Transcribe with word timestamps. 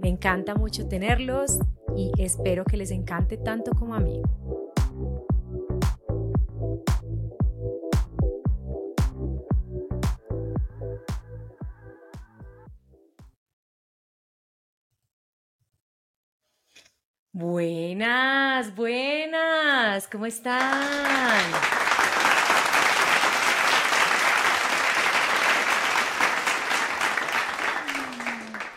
Me 0.00 0.08
encanta 0.08 0.54
mucho 0.54 0.88
tenerlos 0.88 1.58
y 1.94 2.10
espero 2.18 2.64
que 2.64 2.78
les 2.78 2.90
encante 2.90 3.36
tanto 3.36 3.72
como 3.72 3.94
a 3.94 4.00
mí. 4.00 4.22
Buenas, 17.32 18.74
buenas, 18.74 20.08
¿cómo 20.08 20.26
están? 20.26 21.50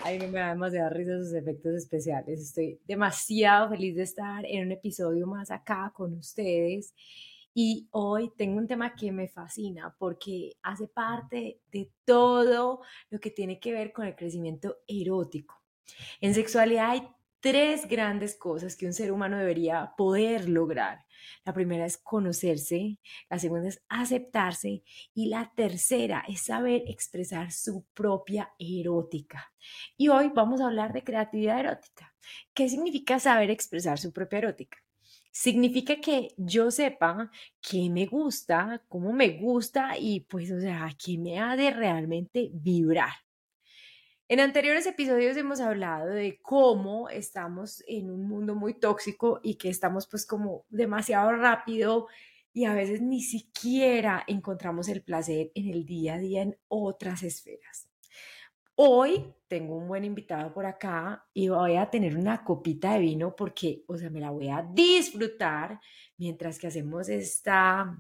Me 0.04 0.40
da 0.40 0.50
demasiada 0.50 0.90
risa 0.90 1.18
sus 1.18 1.34
efectos 1.34 1.74
especiales. 1.76 2.42
Estoy 2.42 2.80
demasiado 2.86 3.70
feliz 3.70 3.96
de 3.96 4.04
estar 4.04 4.46
en 4.46 4.66
un 4.66 4.72
episodio 4.72 5.26
más 5.26 5.50
acá 5.50 5.92
con 5.96 6.14
ustedes. 6.14 6.94
Y 7.54 7.88
hoy 7.92 8.32
tengo 8.36 8.58
un 8.58 8.68
tema 8.68 8.96
que 8.96 9.12
me 9.12 9.28
fascina 9.28 9.96
porque 9.98 10.54
hace 10.62 10.88
parte 10.88 11.62
de 11.72 11.92
todo 12.04 12.82
lo 13.10 13.20
que 13.20 13.30
tiene 13.30 13.60
que 13.60 13.72
ver 13.72 13.94
con 13.94 14.06
el 14.06 14.16
crecimiento 14.16 14.78
erótico. 14.88 15.62
En 16.20 16.34
sexualidad 16.34 16.92
hay 16.92 17.08
tres 17.44 17.90
grandes 17.90 18.38
cosas 18.38 18.78
que 18.78 18.86
un 18.86 18.94
ser 18.94 19.12
humano 19.12 19.38
debería 19.38 19.92
poder 19.98 20.48
lograr. 20.48 21.04
La 21.44 21.52
primera 21.52 21.86
es 21.86 21.98
conocerse, 21.98 23.00
la 23.30 23.38
segunda 23.38 23.68
es 23.68 23.84
aceptarse 23.90 24.82
y 25.14 25.28
la 25.28 25.52
tercera 25.54 26.24
es 26.30 26.44
saber 26.44 26.84
expresar 26.88 27.52
su 27.52 27.84
propia 27.94 28.54
erótica. 28.58 29.52
Y 29.98 30.08
hoy 30.08 30.32
vamos 30.34 30.62
a 30.62 30.68
hablar 30.68 30.94
de 30.94 31.04
creatividad 31.04 31.60
erótica. 31.60 32.16
¿Qué 32.54 32.70
significa 32.70 33.20
saber 33.20 33.52
expresar 33.52 34.00
su 34.00 34.14
propia 34.14 34.38
erótica? 34.38 34.78
Significa 35.30 35.98
que 35.98 36.30
yo 36.38 36.72
sepa 36.72 37.30
qué 37.60 37.90
me 37.90 38.06
gusta, 38.06 38.82
cómo 38.88 39.12
me 39.12 39.38
gusta 39.38 39.98
y 39.98 40.22
pues, 40.22 40.50
o 40.50 40.62
sea, 40.62 40.90
qué 40.98 41.18
me 41.18 41.42
ha 41.42 41.58
de 41.58 41.72
realmente 41.72 42.52
vibrar. 42.54 43.23
En 44.30 44.40
anteriores 44.40 44.88
episodios 44.88 45.36
hemos 45.36 45.60
hablado 45.60 46.08
de 46.08 46.40
cómo 46.42 47.10
estamos 47.10 47.84
en 47.88 48.10
un 48.10 48.26
mundo 48.26 48.56
muy 48.56 48.74
tóxico 48.74 49.42
y 49.44 49.56
que 49.56 49.70
estamos 49.70 50.08
pues 50.08 50.26
como 50.26 50.66
demasiado 50.70 51.34
rápido 51.34 52.08
y 52.54 52.64
a 52.66 52.74
veces 52.74 53.02
ni 53.02 53.22
siquiera 53.22 54.24
encontramos 54.26 54.88
el 54.88 55.04
placer 55.04 55.52
en 55.56 55.68
el 55.70 55.86
día 55.86 56.14
a 56.14 56.20
día 56.20 56.42
en 56.42 56.58
otras 56.70 57.22
esferas. 57.24 57.90
Hoy 58.76 59.26
tengo 59.48 59.76
un 59.76 59.90
buen 59.90 60.06
invitado 60.06 60.54
por 60.54 60.66
acá 60.66 61.28
y 61.34 61.50
voy 61.50 61.76
a 61.76 61.90
tener 61.90 62.18
una 62.18 62.46
copita 62.46 62.94
de 62.94 63.00
vino 63.00 63.36
porque, 63.36 63.84
o 63.88 63.98
sea, 63.98 64.10
me 64.10 64.22
la 64.22 64.32
voy 64.32 64.50
a 64.50 64.64
disfrutar 64.64 65.82
mientras 66.18 66.58
que 66.58 66.68
hacemos 66.68 67.10
esta 67.10 67.98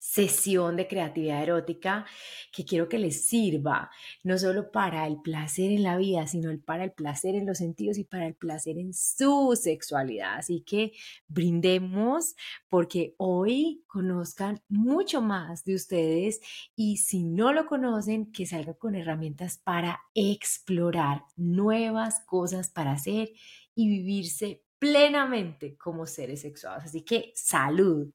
sesión 0.00 0.76
de 0.76 0.88
creatividad 0.88 1.42
erótica 1.42 2.06
que 2.52 2.64
quiero 2.64 2.88
que 2.88 2.98
les 2.98 3.26
sirva 3.26 3.90
no 4.24 4.38
solo 4.38 4.72
para 4.72 5.06
el 5.06 5.20
placer 5.20 5.70
en 5.70 5.82
la 5.82 5.98
vida, 5.98 6.26
sino 6.26 6.50
para 6.64 6.84
el 6.84 6.92
placer 6.92 7.34
en 7.34 7.46
los 7.46 7.58
sentidos 7.58 7.98
y 7.98 8.04
para 8.04 8.26
el 8.26 8.34
placer 8.34 8.78
en 8.78 8.94
su 8.94 9.56
sexualidad. 9.60 10.38
Así 10.38 10.62
que 10.62 10.92
brindemos 11.28 12.34
porque 12.68 13.14
hoy 13.18 13.84
conozcan 13.86 14.62
mucho 14.68 15.20
más 15.20 15.64
de 15.64 15.74
ustedes 15.74 16.40
y 16.74 16.96
si 16.96 17.22
no 17.22 17.52
lo 17.52 17.66
conocen, 17.66 18.32
que 18.32 18.46
salgan 18.46 18.74
con 18.74 18.94
herramientas 18.94 19.58
para 19.58 20.00
explorar 20.14 21.24
nuevas 21.36 22.20
cosas 22.26 22.70
para 22.70 22.92
hacer 22.92 23.30
y 23.74 23.88
vivirse 23.88 24.62
plenamente 24.78 25.76
como 25.76 26.06
seres 26.06 26.40
sexuales. 26.40 26.86
Así 26.86 27.02
que 27.02 27.32
salud. 27.34 28.10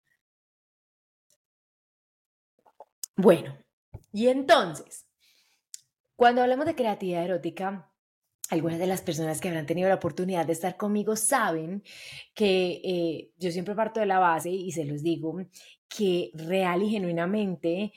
Bueno, 3.17 3.57
y 4.11 4.27
entonces, 4.27 5.07
cuando 6.15 6.41
hablamos 6.41 6.65
de 6.65 6.75
creatividad 6.75 7.23
erótica, 7.23 7.91
algunas 8.49 8.77
de 8.77 8.87
las 8.87 9.01
personas 9.01 9.39
que 9.39 9.47
habrán 9.47 9.65
tenido 9.65 9.89
la 9.89 9.95
oportunidad 9.95 10.45
de 10.45 10.53
estar 10.53 10.77
conmigo 10.77 11.15
saben 11.15 11.83
que 12.33 12.81
eh, 12.83 13.31
yo 13.37 13.51
siempre 13.51 13.73
parto 13.73 13.99
de 13.99 14.05
la 14.05 14.19
base 14.19 14.49
y 14.49 14.71
se 14.71 14.85
los 14.85 15.01
digo 15.01 15.37
que 15.87 16.31
real 16.33 16.83
y 16.83 16.89
genuinamente 16.89 17.93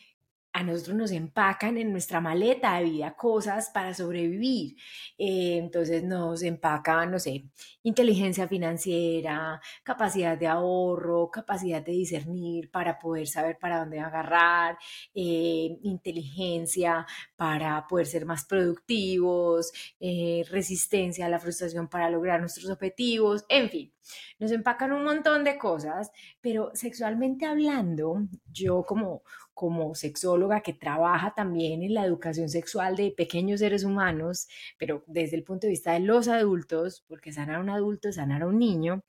a 0.53 0.63
nosotros 0.63 0.97
nos 0.97 1.13
empacan 1.13 1.79
en 1.79 1.93
nuestra 1.93 2.21
maleta 2.21 2.79
de 2.79 2.85
vida 2.85 3.15
cosas 3.15 3.71
para 3.73 3.95
sobrevivir. 3.95 4.77
Eh, 5.17 5.59
entonces 5.59 6.03
nos 6.03 6.43
empacan, 6.43 7.11
no 7.11 7.19
sé, 7.19 7.45
inteligencia 7.83 8.49
financiera, 8.49 9.61
capacidad 9.83 10.37
de 10.39 10.47
ahorro, 10.47 11.31
capacidad 11.31 11.83
de 11.83 11.93
discernir 11.93 12.71
para 12.71 12.99
poder 12.99 13.27
saber 13.29 13.59
para 13.59 13.81
dónde 13.81 14.01
agarrar, 14.01 14.79
eh, 15.15 15.79
inteligencia 15.83 17.07
para 17.37 17.87
poder 17.87 18.07
ser 18.07 18.27
más 18.27 18.45
productivos, 18.45 19.73
eh, 20.01 20.45
resistencia 20.51 21.27
a 21.27 21.29
la 21.29 21.39
frustración 21.39 21.89
para 21.89 22.11
lograr 22.11 22.41
nuestros 22.41 22.71
objetivos, 22.71 23.45
en 23.49 23.71
fin. 23.71 23.93
Nos 24.39 24.53
empacan 24.53 24.93
un 24.93 25.05
montón 25.05 25.45
de 25.45 25.59
cosas, 25.59 26.11
pero 26.41 26.71
sexualmente 26.75 27.47
hablando, 27.47 28.27
yo 28.51 28.85
como, 28.85 29.23
como 29.59 29.97
sexóloga 29.97 30.61
que 30.63 30.73
trabaja 30.73 31.35
también 31.35 31.83
en 31.83 31.93
la 31.93 32.05
educación 32.05 32.49
sexual 32.49 32.95
de 32.95 33.11
pequeños 33.11 33.59
seres 33.59 33.83
humanos, 33.83 34.47
pero 34.79 35.03
desde 35.09 35.37
el 35.37 35.43
punto 35.43 35.67
de 35.67 35.73
vista 35.73 35.95
de 35.95 35.99
los 35.99 36.29
adultos, 36.29 37.05
porque 37.09 37.33
sanar 37.33 37.57
a 37.57 37.61
un 37.61 37.69
adulto, 37.69 38.13
sanar 38.13 38.43
a 38.43 38.47
un 38.47 38.61
niño, 38.61 39.03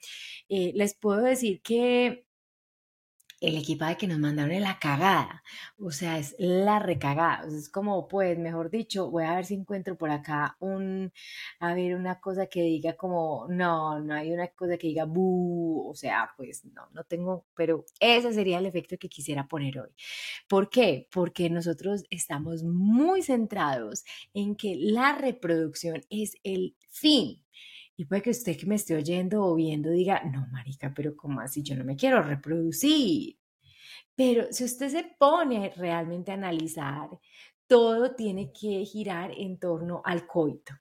eh, 0.49 0.71
les 0.73 0.95
puedo 0.95 1.21
decir 1.21 1.61
que 1.61 2.25
el 3.41 3.57
equipaje 3.57 3.97
que 3.97 4.07
nos 4.07 4.19
mandaron 4.19 4.51
es 4.51 4.61
la 4.61 4.79
cagada, 4.79 5.43
o 5.79 5.91
sea, 5.91 6.17
es 6.17 6.35
la 6.37 6.79
recagada, 6.79 7.47
es 7.47 7.69
como, 7.69 8.07
pues, 8.07 8.37
mejor 8.37 8.69
dicho, 8.69 9.09
voy 9.09 9.23
a 9.23 9.35
ver 9.35 9.45
si 9.45 9.53
encuentro 9.55 9.97
por 9.97 10.11
acá 10.11 10.57
un, 10.59 11.11
a 11.59 11.73
ver, 11.73 11.95
una 11.95 12.19
cosa 12.19 12.47
que 12.47 12.61
diga 12.61 12.93
como, 12.97 13.47
no, 13.49 13.99
no 13.99 14.13
hay 14.13 14.31
una 14.31 14.47
cosa 14.49 14.77
que 14.77 14.87
diga, 14.87 15.05
bu, 15.05 15.89
o 15.89 15.95
sea, 15.95 16.31
pues, 16.37 16.65
no, 16.65 16.87
no 16.93 17.03
tengo, 17.05 17.45
pero 17.55 17.85
ese 17.99 18.33
sería 18.33 18.59
el 18.59 18.65
efecto 18.65 18.97
que 18.97 19.09
quisiera 19.09 19.47
poner 19.47 19.79
hoy. 19.79 19.89
¿Por 20.47 20.69
qué? 20.69 21.07
Porque 21.11 21.49
nosotros 21.49 22.03
estamos 22.09 22.63
muy 22.63 23.21
centrados 23.21 24.03
en 24.33 24.55
que 24.55 24.75
la 24.77 25.13
reproducción 25.13 26.01
es 26.09 26.35
el 26.43 26.75
fin, 26.89 27.43
y 27.99 28.05
puede 28.05 28.21
que 28.21 28.29
usted 28.29 28.55
que 28.55 28.65
me 28.65 28.75
esté 28.75 28.95
oyendo 28.95 29.43
o 29.43 29.55
viendo 29.55 29.89
diga, 29.89 30.23
no, 30.23 30.47
marica, 30.53 30.93
pero 30.95 31.17
¿cómo 31.17 31.41
así? 31.41 31.63
Yo 31.63 31.75
no 31.75 31.83
me 31.83 31.97
quiero 31.97 32.23
reproducir. 32.23 33.37
Pero 34.15 34.47
si 34.51 34.63
usted 34.63 34.87
se 34.87 35.03
pone 35.19 35.73
realmente 35.75 36.31
a 36.31 36.35
analizar, 36.35 37.09
todo 37.67 38.15
tiene 38.15 38.53
que 38.53 38.85
girar 38.85 39.33
en 39.35 39.59
torno 39.59 40.01
al 40.05 40.25
coito. 40.25 40.75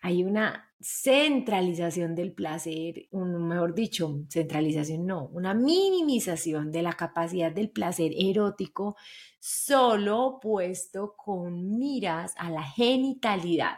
Hay 0.00 0.24
una 0.24 0.72
centralización 0.80 2.14
del 2.14 2.32
placer, 2.32 3.06
un, 3.10 3.46
mejor 3.46 3.74
dicho, 3.74 4.24
centralización 4.30 5.04
no, 5.04 5.26
una 5.26 5.52
minimización 5.52 6.72
de 6.72 6.80
la 6.80 6.94
capacidad 6.94 7.52
del 7.52 7.68
placer 7.68 8.12
erótico 8.16 8.96
solo 9.38 10.38
puesto 10.40 11.16
con 11.18 11.76
miras 11.76 12.32
a 12.38 12.48
la 12.48 12.62
genitalidad. 12.62 13.76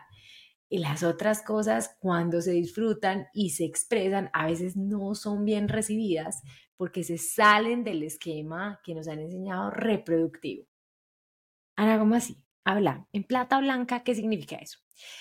Y 0.69 0.79
las 0.79 1.03
otras 1.03 1.43
cosas, 1.43 1.97
cuando 1.99 2.41
se 2.41 2.53
disfrutan 2.53 3.26
y 3.32 3.50
se 3.50 3.65
expresan, 3.65 4.31
a 4.32 4.47
veces 4.47 4.76
no 4.76 5.15
son 5.15 5.44
bien 5.44 5.69
recibidas 5.69 6.43
porque 6.76 7.05
se 7.05 7.19
salen 7.19 7.85
del 7.85 8.03
esquema 8.03 8.81
que 8.85 8.94
nos 8.94 9.09
han 9.09 9.19
enseñado 9.19 9.70
reproductivo. 9.70 10.67
Ana, 11.76 11.99
¿cómo 11.99 12.15
así? 12.15 12.37
Habla 12.65 13.06
en 13.12 13.25
plata 13.25 13.59
blanca, 13.61 14.03
¿qué 14.03 14.15
significa 14.15 14.56
eso? 14.56 14.79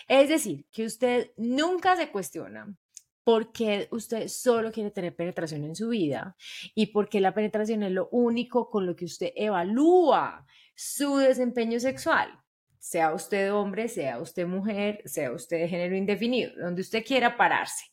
Es 0.07 0.27
decir, 0.27 0.65
que 0.71 0.85
usted 0.85 1.31
nunca 1.37 1.95
se 1.95 2.11
cuestiona 2.11 2.75
por 3.23 3.51
qué 3.51 3.87
usted 3.91 4.27
solo 4.29 4.71
quiere 4.71 4.91
tener 4.91 5.15
penetración 5.15 5.63
en 5.65 5.75
su 5.75 5.89
vida 5.89 6.35
y 6.73 6.87
por 6.87 7.09
qué 7.09 7.19
la 7.19 7.33
penetración 7.33 7.83
es 7.83 7.91
lo 7.91 8.07
único 8.11 8.69
con 8.69 8.85
lo 8.85 8.95
que 8.95 9.05
usted 9.05 9.33
evalúa 9.35 10.45
su 10.75 11.17
desempeño 11.17 11.79
sexual. 11.79 12.41
Sea 12.87 13.13
usted 13.13 13.51
hombre, 13.51 13.89
sea 13.89 14.17
usted 14.17 14.47
mujer, 14.47 15.01
sea 15.03 15.33
usted 15.33 15.59
de 15.59 15.67
género 15.67 15.93
indefinido, 15.93 16.53
donde 16.57 16.81
usted 16.81 17.03
quiera 17.05 17.35
pararse. 17.35 17.83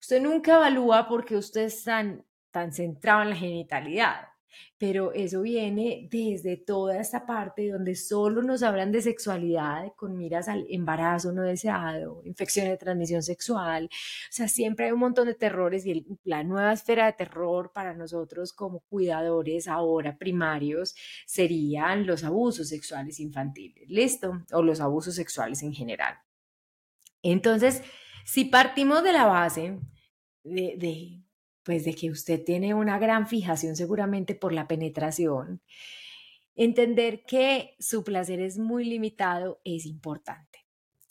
Usted 0.00 0.22
nunca 0.22 0.54
evalúa 0.54 1.08
porque 1.08 1.36
usted 1.36 1.62
es 1.62 1.82
tan, 1.82 2.24
tan 2.52 2.72
centrado 2.72 3.22
en 3.22 3.30
la 3.30 3.36
genitalidad 3.36 4.29
pero 4.78 5.12
eso 5.12 5.42
viene 5.42 6.08
desde 6.10 6.56
toda 6.56 7.00
esta 7.00 7.26
parte 7.26 7.70
donde 7.70 7.94
solo 7.94 8.42
nos 8.42 8.62
hablan 8.62 8.92
de 8.92 9.02
sexualidad 9.02 9.92
con 9.96 10.16
miras 10.16 10.48
al 10.48 10.66
embarazo 10.68 11.32
no 11.32 11.42
deseado, 11.42 12.22
infecciones 12.24 12.72
de 12.72 12.78
transmisión 12.78 13.22
sexual, 13.22 13.86
o 13.86 14.32
sea, 14.32 14.48
siempre 14.48 14.86
hay 14.86 14.92
un 14.92 15.00
montón 15.00 15.26
de 15.26 15.34
terrores 15.34 15.86
y 15.86 16.06
la 16.24 16.44
nueva 16.44 16.72
esfera 16.72 17.06
de 17.06 17.12
terror 17.12 17.72
para 17.72 17.94
nosotros 17.94 18.52
como 18.52 18.80
cuidadores 18.80 19.68
ahora 19.68 20.16
primarios 20.16 20.94
serían 21.26 22.06
los 22.06 22.24
abusos 22.24 22.68
sexuales 22.68 23.20
infantiles, 23.20 23.88
¿listo? 23.88 24.44
O 24.52 24.62
los 24.62 24.80
abusos 24.80 25.14
sexuales 25.14 25.62
en 25.62 25.72
general. 25.72 26.14
Entonces, 27.22 27.82
si 28.24 28.46
partimos 28.46 29.02
de 29.02 29.12
la 29.12 29.26
base 29.26 29.78
de 30.42 31.22
pues 31.62 31.84
de 31.84 31.94
que 31.94 32.10
usted 32.10 32.42
tiene 32.44 32.74
una 32.74 32.98
gran 32.98 33.26
fijación 33.26 33.76
seguramente 33.76 34.34
por 34.34 34.52
la 34.52 34.66
penetración, 34.68 35.60
entender 36.56 37.22
que 37.24 37.76
su 37.78 38.04
placer 38.04 38.40
es 38.40 38.58
muy 38.58 38.84
limitado 38.84 39.60
es 39.64 39.86
importante. 39.86 40.66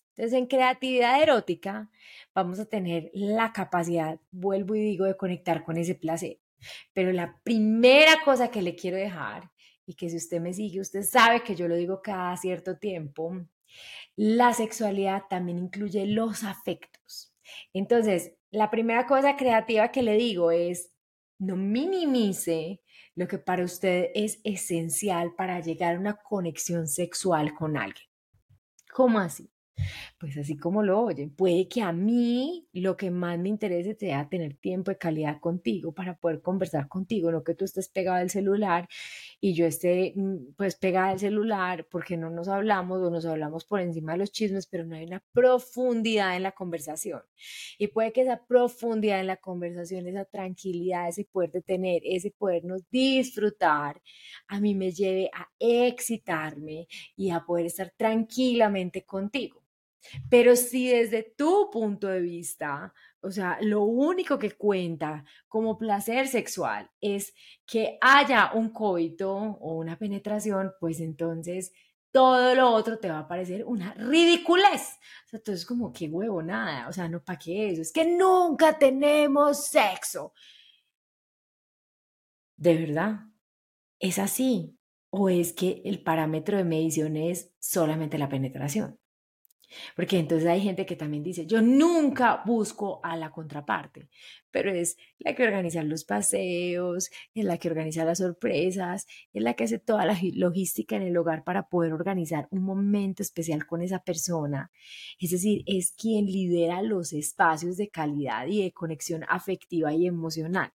Entonces, 0.10 0.38
en 0.38 0.48
creatividad 0.48 1.22
erótica 1.22 1.90
vamos 2.36 2.60
a 2.60 2.66
tener 2.66 3.10
la 3.14 3.54
capacidad, 3.54 4.20
vuelvo 4.32 4.76
y 4.76 4.82
digo, 4.82 5.06
de 5.06 5.16
conectar 5.16 5.64
con 5.64 5.78
ese 5.78 5.96
placer. 5.96 6.40
Pero 6.94 7.14
la 7.14 7.40
primera 7.44 8.18
cosa 8.26 8.52
que 8.52 8.62
le 8.62 8.76
quiero 8.76 8.98
dejar, 8.98 9.50
y 9.86 9.96
que 9.96 10.10
si 10.10 10.18
usted 10.18 10.42
me 10.42 10.54
sigue, 10.54 10.82
usted 10.82 11.04
sabe 11.04 11.42
que 11.42 11.56
yo 11.56 11.68
lo 11.68 11.76
digo 11.76 12.02
cada 12.04 12.36
cierto 12.38 12.78
tiempo, 12.78 13.34
la 14.16 14.54
sexualidad 14.54 15.24
también 15.30 15.58
incluye 15.58 16.06
los 16.06 16.44
afectos. 16.44 17.34
Entonces, 17.74 18.34
la 18.52 18.70
primera 18.70 19.06
cosa 19.06 19.36
creativa 19.36 19.92
que 19.92 20.04
le 20.04 20.16
digo 20.16 20.52
es, 20.52 20.92
no 21.38 21.56
minimice 21.56 22.82
lo 23.16 23.28
que 23.28 23.38
para 23.38 23.64
usted 23.64 24.10
es 24.14 24.40
esencial 24.44 25.34
para 25.36 25.60
llegar 25.60 25.96
a 25.96 26.00
una 26.00 26.16
conexión 26.16 26.88
sexual 26.88 27.54
con 27.54 27.78
alguien. 27.78 28.08
¿Cómo 28.92 29.20
así? 29.20 29.52
Pues 30.20 30.38
así 30.38 30.58
como 30.58 30.84
lo 30.84 31.00
oyen, 31.02 31.34
puede 31.34 31.70
que 31.70 31.82
a 31.82 31.94
mí 31.94 32.68
lo 32.74 32.98
que 32.98 33.10
más 33.10 33.40
me 33.40 33.48
interese 33.48 33.96
sea 33.96 34.28
tener 34.28 34.58
tiempo 34.58 34.92
de 34.92 34.98
calidad 34.98 35.40
contigo 35.40 35.94
para 35.94 36.18
poder 36.18 36.42
conversar 36.42 36.90
contigo, 36.90 37.32
no 37.32 37.42
que 37.42 37.56
tú 37.56 37.64
estés 37.64 37.88
pegado 37.88 38.18
al 38.18 38.30
celular 38.30 38.90
y 39.40 39.54
yo 39.54 39.66
esté 39.66 40.12
mm, 40.18 40.56
pues 40.58 40.76
pegada 40.76 41.12
al 41.12 41.20
celular 41.20 41.88
porque 41.90 42.18
no 42.18 42.30
nos 42.30 42.50
hablamos 42.50 43.02
o 43.02 43.10
nos 43.10 43.26
hablamos 43.26 43.64
por 43.64 43.80
encima 43.80 44.12
de 44.12 44.18
los 44.20 44.32
chismes, 44.34 44.68
pero 44.68 44.84
no 44.86 44.98
hay 44.98 45.06
una 45.06 45.24
profundidad 45.32 46.36
en 46.36 46.44
la 46.44 46.52
conversación. 46.52 47.22
Y 47.78 47.88
puede 47.88 48.12
que 48.12 48.24
esa 48.24 48.46
profundidad 48.46 49.22
en 49.22 49.28
la 49.28 49.38
conversación, 49.38 50.06
esa 50.08 50.26
tranquilidad, 50.26 51.08
ese 51.08 51.24
poder 51.26 51.52
de 51.52 51.62
tener, 51.62 52.02
ese 52.04 52.32
podernos 52.32 52.82
disfrutar, 52.92 54.02
a 54.50 54.60
mí 54.60 54.76
me 54.76 54.92
lleve 54.92 55.30
a 55.34 55.48
excitarme 55.60 56.88
y 57.16 57.30
a 57.30 57.40
poder 57.46 57.68
estar 57.68 57.94
tranquilamente 57.96 59.06
contigo. 59.06 59.69
Pero 60.30 60.56
si 60.56 60.90
desde 60.90 61.24
tu 61.24 61.70
punto 61.72 62.08
de 62.08 62.22
vista, 62.22 62.94
o 63.22 63.32
sea, 63.32 63.58
lo 63.62 63.84
único 63.84 64.40
que 64.40 64.52
cuenta 64.52 65.24
como 65.48 65.78
placer 65.78 66.28
sexual 66.28 66.90
es 67.02 67.34
que 67.66 67.98
haya 68.02 68.52
un 68.54 68.70
coito 68.70 69.32
o 69.32 69.74
una 69.76 69.98
penetración, 69.98 70.74
pues 70.80 71.00
entonces 71.00 71.74
todo 72.12 72.56
lo 72.56 72.72
otro 72.72 72.98
te 73.00 73.10
va 73.10 73.20
a 73.20 73.28
parecer 73.28 73.66
una 73.66 73.94
ridiculez. 73.94 74.98
O 75.26 75.30
sea, 75.30 75.38
entonces 75.38 75.66
como 75.66 75.92
qué 75.94 76.08
huevo, 76.08 76.42
nada, 76.42 76.88
o 76.88 76.94
sea, 76.94 77.08
no 77.08 77.24
para 77.24 77.40
qué 77.40 77.70
eso, 77.70 77.82
es 77.82 77.92
que 77.92 78.06
nunca 78.06 78.78
tenemos 78.78 79.66
sexo. 79.68 80.34
¿De 82.58 82.76
verdad? 82.76 83.22
¿Es 84.00 84.20
así? 84.20 84.78
¿O 85.12 85.30
es 85.30 85.54
que 85.54 85.82
el 85.86 86.04
parámetro 86.04 86.58
de 86.58 86.64
medición 86.64 87.18
es 87.18 87.54
solamente 87.60 88.18
la 88.18 88.30
penetración? 88.30 89.00
Porque 89.96 90.18
entonces 90.18 90.48
hay 90.48 90.62
gente 90.62 90.86
que 90.86 90.96
también 90.96 91.24
dice, 91.24 91.46
yo 91.46 91.62
nunca 91.62 92.42
busco 92.46 93.00
a 93.04 93.16
la 93.16 93.32
contraparte, 93.32 94.10
pero 94.52 94.72
es 94.72 94.98
la 95.20 95.36
que 95.36 95.44
organiza 95.44 95.84
los 95.84 96.06
paseos, 96.06 97.10
es 97.34 97.46
la 97.46 97.58
que 97.58 97.70
organiza 97.70 98.06
las 98.06 98.20
sorpresas, 98.20 99.06
es 99.34 99.44
la 99.44 99.54
que 99.54 99.66
hace 99.66 99.80
toda 99.80 100.06
la 100.06 100.18
logística 100.34 100.96
en 100.96 101.04
el 101.04 101.18
hogar 101.18 101.44
para 101.44 101.68
poder 101.68 101.94
organizar 101.94 102.48
un 102.52 102.64
momento 102.64 103.22
especial 103.24 103.66
con 103.66 103.82
esa 103.82 104.00
persona. 104.00 104.72
Es 105.20 105.32
decir, 105.32 105.64
es 105.66 105.92
quien 105.92 106.26
lidera 106.26 106.82
los 106.82 107.14
espacios 107.14 107.78
de 107.78 107.90
calidad 107.90 108.48
y 108.48 108.64
de 108.64 108.72
conexión 108.72 109.24
afectiva 109.28 109.94
y 109.94 110.08
emocional. 110.08 110.72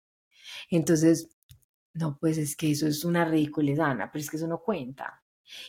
Entonces, 0.70 1.31
no, 1.94 2.19
pues 2.20 2.38
es 2.38 2.56
que 2.56 2.70
eso 2.70 2.87
es 2.87 3.04
una 3.04 3.25
ridiculez, 3.25 3.78
Ana, 3.78 4.10
pero 4.12 4.22
es 4.22 4.31
que 4.31 4.37
eso 4.37 4.46
no 4.46 4.60
cuenta 4.62 5.19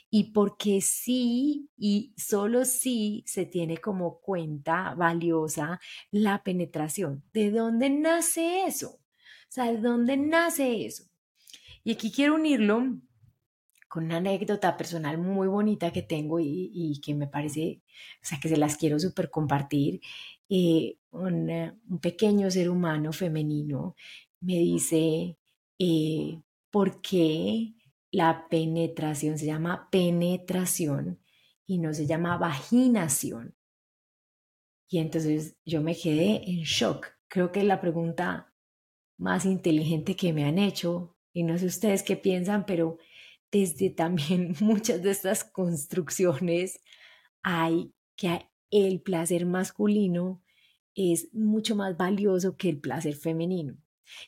y 0.09 0.31
porque 0.31 0.81
sí 0.81 1.69
y 1.77 2.13
solo 2.17 2.65
sí 2.65 3.23
se 3.25 3.45
tiene 3.45 3.77
como 3.77 4.19
cuenta 4.19 4.93
valiosa 4.95 5.79
la 6.11 6.43
penetración. 6.43 7.23
¿De 7.33 7.51
dónde 7.51 7.89
nace 7.89 8.65
eso? 8.65 8.91
O 8.91 9.53
sea, 9.53 9.71
¿de 9.71 9.77
dónde 9.77 10.17
nace 10.17 10.85
eso? 10.85 11.05
Y 11.83 11.93
aquí 11.93 12.11
quiero 12.11 12.35
unirlo 12.35 12.99
con 13.91 14.05
una 14.05 14.17
anécdota 14.17 14.77
personal 14.77 15.17
muy 15.17 15.49
bonita 15.49 15.91
que 15.91 16.01
tengo 16.01 16.39
y, 16.39 17.01
que 17.03 17.13
me 17.13 17.27
parece, 17.27 17.81
o 18.21 18.25
sea, 18.25 18.39
que 18.39 18.47
se 18.47 18.55
las 18.55 18.77
quiero 18.77 18.97
súper 18.99 19.29
compartir. 19.29 19.99
Eh, 20.47 20.97
un, 21.11 21.49
un, 21.89 21.99
pequeño 21.99 22.49
ser 22.49 22.69
humano 22.69 23.11
femenino 23.11 23.95
me 24.39 24.59
dice, 24.59 25.37
eh, 25.77 26.39
¿por 26.69 27.01
qué 27.01 27.73
la 28.11 28.47
penetración 28.49 29.37
se 29.37 29.45
llama 29.45 29.89
penetración 29.89 31.19
y 31.65 31.79
no 31.79 31.93
se 31.93 32.05
llama 32.05 32.37
vaginación. 32.37 33.55
Y 34.89 34.99
entonces 34.99 35.57
yo 35.65 35.81
me 35.81 35.95
quedé 35.95 36.43
en 36.49 36.63
shock. 36.63 37.07
Creo 37.29 37.51
que 37.53 37.61
es 37.61 37.65
la 37.65 37.79
pregunta 37.79 38.53
más 39.17 39.45
inteligente 39.45 40.17
que 40.17 40.33
me 40.33 40.43
han 40.43 40.59
hecho. 40.59 41.15
Y 41.31 41.43
no 41.43 41.57
sé 41.57 41.67
ustedes 41.67 42.03
qué 42.03 42.17
piensan, 42.17 42.65
pero 42.65 42.97
desde 43.49 43.89
también 43.89 44.53
muchas 44.59 45.01
de 45.01 45.11
estas 45.11 45.45
construcciones 45.45 46.81
hay 47.41 47.93
que 48.17 48.49
el 48.69 49.01
placer 49.01 49.45
masculino 49.45 50.43
es 50.93 51.33
mucho 51.33 51.75
más 51.75 51.95
valioso 51.95 52.57
que 52.57 52.67
el 52.67 52.81
placer 52.81 53.15
femenino. 53.15 53.80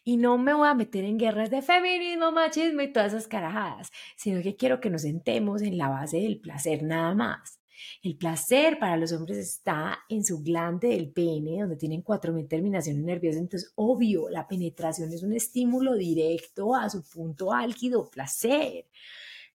Y 0.04 0.18
no 0.18 0.38
me 0.38 0.54
voy 0.54 0.68
a 0.68 0.74
meter 0.74 1.04
en 1.04 1.18
guerras 1.18 1.50
de 1.50 1.62
feminismo, 1.62 2.32
machismo 2.32 2.82
y 2.82 2.92
todas 2.92 3.14
esas 3.14 3.28
carajadas, 3.28 3.92
sino 4.16 4.42
que 4.42 4.56
quiero 4.56 4.80
que 4.80 4.90
nos 4.90 5.04
sentemos 5.04 5.62
en 5.62 5.78
la 5.78 5.90
base 5.90 6.18
del 6.18 6.40
placer 6.40 6.84
nada 6.84 7.14
más. 7.16 7.60
El 8.02 8.18
placer 8.18 8.80
para 8.80 8.98
los 8.98 9.12
hombres 9.12 9.38
está 9.38 10.00
en 10.10 10.24
su 10.24 10.42
glande 10.42 10.90
del 10.90 11.12
pene, 11.12 11.62
donde 11.62 11.76
tienen 11.76 12.04
4.000 12.04 12.48
terminaciones 12.48 13.04
nerviosas. 13.04 13.42
Entonces, 13.42 13.72
obvio, 13.76 14.30
la 14.30 14.48
penetración 14.48 15.12
es 15.12 15.24
un 15.24 15.34
estímulo 15.34 15.96
directo 15.96 16.76
a 16.76 16.90
su 16.90 17.04
punto 17.04 17.54
álgido, 17.54 18.10
placer. 18.10 18.88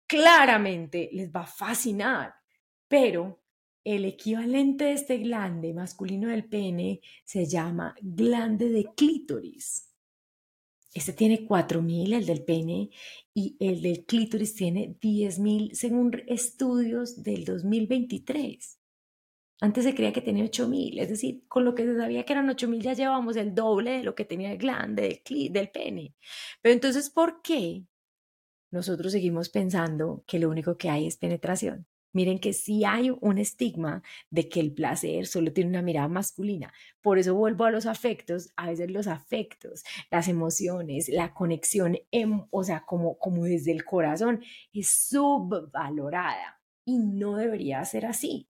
Claramente 0.06 1.10
les 1.14 1.32
va 1.32 1.42
a 1.42 1.48
fascinar, 1.48 2.34
pero 2.88 3.40
el 3.84 4.06
equivalente 4.06 4.86
de 4.86 4.94
este 4.94 5.18
glande 5.18 5.74
masculino 5.74 6.30
del 6.30 6.46
pene 6.46 7.02
se 7.24 7.46
llama 7.46 7.96
glande 8.02 8.70
de 8.70 8.86
clítoris. 8.96 9.87
Este 10.98 11.14
tiene 11.14 11.48
4.000, 11.48 12.12
el 12.16 12.26
del 12.26 12.44
pene, 12.44 12.90
y 13.32 13.56
el 13.60 13.84
del 13.84 14.04
clítoris 14.06 14.56
tiene 14.56 14.98
10.000 15.00 15.76
según 15.76 16.24
estudios 16.26 17.22
del 17.22 17.46
2023. 17.46 18.80
Antes 19.62 19.84
se 19.84 19.94
creía 19.94 20.12
que 20.12 20.22
tenía 20.22 20.46
8.000, 20.46 21.00
es 21.00 21.10
decir, 21.10 21.44
con 21.48 21.66
lo 21.66 21.76
que 21.76 21.86
se 21.86 21.96
sabía 21.96 22.26
que 22.26 22.34
eran 22.34 22.50
8.000 22.50 22.82
ya 22.82 22.94
llevamos 22.94 23.36
el 23.36 23.54
doble 23.54 23.92
de 23.92 24.04
lo 24.04 24.16
que 24.16 24.26
tenía 24.26 24.52
el 24.52 24.58
glande 24.58 25.22
del, 25.24 25.54
del 25.54 25.70
pene. 25.70 26.16
Pero 26.64 26.74
entonces, 26.74 27.12
¿por 27.12 27.44
qué 27.44 27.86
nosotros 28.72 29.12
seguimos 29.12 29.50
pensando 29.50 30.24
que 30.26 30.40
lo 30.40 30.50
único 30.50 30.78
que 30.78 30.90
hay 30.90 31.06
es 31.06 31.18
penetración? 31.18 31.86
Miren 32.14 32.40
que 32.40 32.54
sí 32.54 32.84
hay 32.86 33.12
un 33.22 33.38
estigma 33.38 34.02
de 34.30 34.50
que 34.50 34.60
el 34.60 34.74
placer 34.74 35.28
solo 35.28 35.54
tiene 35.54 35.70
una 35.70 35.82
mirada 35.82 36.08
masculina. 36.08 36.74
Por 37.02 37.20
eso 37.20 37.36
vuelvo 37.36 37.66
a 37.66 37.72
los 37.72 37.86
afectos, 37.86 38.50
a 38.56 38.68
veces 38.68 38.90
los 38.92 39.08
afectos, 39.08 39.84
las 40.10 40.28
emociones, 40.28 41.10
la 41.10 41.34
conexión, 41.34 41.98
o 42.50 42.64
sea, 42.64 42.86
como, 42.86 43.18
como 43.20 43.44
desde 43.46 43.72
el 43.72 43.86
corazón, 43.86 44.44
es 44.74 44.90
subvalorada 44.90 46.62
y 46.86 47.00
no 47.00 47.36
debería 47.36 47.84
ser 47.86 48.06
así. 48.06 48.50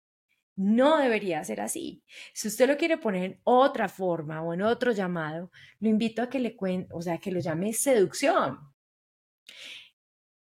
No 0.55 0.97
debería 0.97 1.43
ser 1.43 1.61
así. 1.61 2.03
Si 2.33 2.47
usted 2.47 2.67
lo 2.67 2.77
quiere 2.77 2.97
poner 2.97 3.23
en 3.23 3.39
otra 3.43 3.87
forma 3.89 4.41
o 4.41 4.53
en 4.55 4.63
otro 4.63 4.91
llamado, 4.91 5.51
lo 5.79 5.87
invito 5.89 6.23
a 6.23 6.29
que 6.29 6.39
le 6.39 6.55
cuente, 6.55 6.89
o 6.93 7.01
sea, 7.01 7.19
que 7.19 7.31
lo 7.31 7.39
llame 7.39 7.73
seducción. 7.73 8.57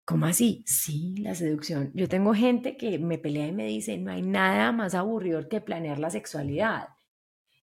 ¿Cómo 0.05 0.27
así? 0.27 0.65
Sí, 0.67 1.15
la 1.19 1.35
seducción. 1.35 1.93
Yo 1.95 2.09
tengo 2.09 2.35
gente 2.35 2.77
que 2.77 2.99
me 2.99 3.19
pelea 3.19 3.47
y 3.47 3.53
me 3.53 3.67
dice, 3.67 3.99
no 3.99 4.11
hay 4.11 4.23
nada 4.23 4.73
más 4.73 4.95
aburrido 4.95 5.49
que 5.49 5.61
planear 5.61 5.99
la 5.99 6.11
sexualidad. 6.11 6.89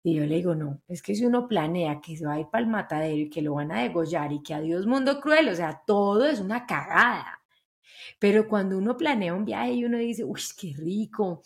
Y 0.04 0.14
yo 0.14 0.25
le 0.25 0.37
digo, 0.37 0.54
no, 0.54 0.80
es 0.88 1.02
que 1.02 1.14
si 1.14 1.26
uno 1.26 1.49
planea 1.49 2.00
que 2.00 2.16
se 2.16 2.25
va 2.26 2.35
a 2.35 2.40
ir 2.40 2.47
para 2.50 2.64
el 2.64 2.71
matadero 2.71 3.16
y 3.16 3.30
que 3.30 3.42
lo 3.42 3.54
van 3.54 3.73
a 3.73 3.83
degollar 3.83 4.33
y 4.33 4.42
que 4.42 4.54
adiós 4.54 4.87
mundo 4.87 5.21
cruel, 5.21 5.49
o 5.49 5.54
sea, 5.54 5.83
todo 5.87 6.26
es 6.26 6.40
una 6.40 6.64
cagada. 6.66 7.40
Pero 8.21 8.49
cuando 8.49 8.78
uno 8.78 8.97
planea 8.97 9.35
un 9.35 9.45
viaje 9.45 9.73
y 9.73 9.85
uno 9.85 9.99
dice, 9.99 10.25
uy, 10.25 10.40
qué 10.59 10.75
rico, 10.76 11.42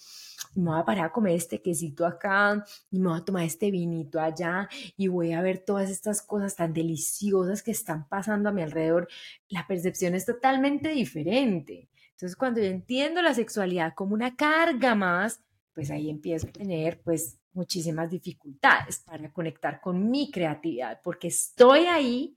me 0.55 0.71
voy 0.71 0.81
a 0.81 0.85
parar 0.85 1.07
a 1.07 1.13
comer 1.13 1.35
este 1.35 1.63
quesito 1.63 2.07
acá 2.07 2.65
y 2.91 2.99
me 2.99 3.09
voy 3.09 3.19
a 3.19 3.25
tomar 3.25 3.45
este 3.45 3.71
vinito 3.71 4.21
allá 4.21 4.69
y 4.97 5.09
voy 5.09 5.33
a 5.33 5.41
ver 5.41 5.59
todas 5.59 5.91
estas 5.91 6.23
cosas 6.23 6.57
tan 6.57 6.73
deliciosas 6.73 7.63
que 7.63 7.71
están 7.71 8.09
pasando 8.09 8.49
a 8.49 8.53
mi 8.53 8.63
alrededor, 8.63 9.09
la 9.49 9.67
percepción 9.67 10.15
es 10.15 10.27
totalmente 10.27 10.91
diferente. 10.91 11.89
Entonces, 12.11 12.37
cuando 12.37 12.61
yo 12.61 12.67
entiendo 12.67 13.23
la 13.23 13.35
sexualidad 13.35 13.95
como 13.95 14.15
una 14.15 14.37
carga 14.37 14.95
más, 14.95 15.41
pues 15.75 15.91
ahí 15.91 16.11
empiezo 16.11 16.49
a 16.49 16.53
tener 16.53 17.01
pues 17.03 17.39
muchísimas 17.53 18.11
dificultades 18.11 19.01
para 19.01 19.33
conectar 19.33 19.81
con 19.81 20.11
mi 20.11 20.31
creatividad, 20.31 21.01
porque 21.03 21.29
estoy 21.29 21.87
ahí 21.87 22.37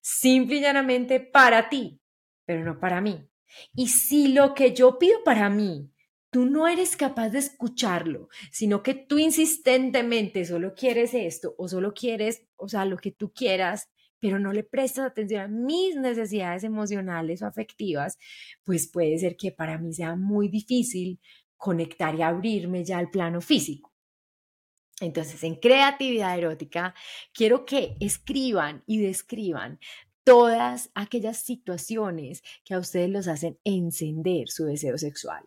simple 0.00 0.56
y 0.56 0.60
llanamente 0.60 1.20
para 1.20 1.68
ti, 1.68 2.00
pero 2.44 2.64
no 2.64 2.78
para 2.78 3.00
mí. 3.00 3.26
Y 3.74 3.88
si 3.88 4.28
lo 4.28 4.54
que 4.54 4.74
yo 4.74 4.98
pido 4.98 5.22
para 5.24 5.48
mí, 5.48 5.90
tú 6.34 6.46
no 6.46 6.66
eres 6.66 6.96
capaz 6.96 7.28
de 7.28 7.38
escucharlo, 7.38 8.28
sino 8.50 8.82
que 8.82 8.94
tú 8.94 9.18
insistentemente 9.18 10.44
solo 10.44 10.74
quieres 10.74 11.14
esto 11.14 11.54
o 11.58 11.68
solo 11.68 11.94
quieres, 11.94 12.42
o 12.56 12.66
sea, 12.66 12.84
lo 12.86 12.96
que 12.96 13.12
tú 13.12 13.32
quieras, 13.32 13.88
pero 14.18 14.40
no 14.40 14.52
le 14.52 14.64
prestas 14.64 15.06
atención 15.06 15.42
a 15.42 15.46
mis 15.46 15.94
necesidades 15.94 16.64
emocionales 16.64 17.40
o 17.40 17.46
afectivas, 17.46 18.18
pues 18.64 18.90
puede 18.90 19.16
ser 19.16 19.36
que 19.36 19.52
para 19.52 19.78
mí 19.78 19.94
sea 19.94 20.16
muy 20.16 20.48
difícil 20.48 21.20
conectar 21.56 22.16
y 22.16 22.22
abrirme 22.22 22.84
ya 22.84 22.98
al 22.98 23.10
plano 23.10 23.40
físico. 23.40 23.94
Entonces, 25.00 25.44
en 25.44 25.54
creatividad 25.54 26.36
erótica, 26.36 26.96
quiero 27.32 27.64
que 27.64 27.96
escriban 28.00 28.82
y 28.88 28.98
describan 28.98 29.78
todas 30.24 30.90
aquellas 30.96 31.44
situaciones 31.44 32.42
que 32.64 32.74
a 32.74 32.80
ustedes 32.80 33.10
los 33.10 33.28
hacen 33.28 33.56
encender 33.62 34.48
su 34.48 34.64
deseo 34.64 34.98
sexual 34.98 35.44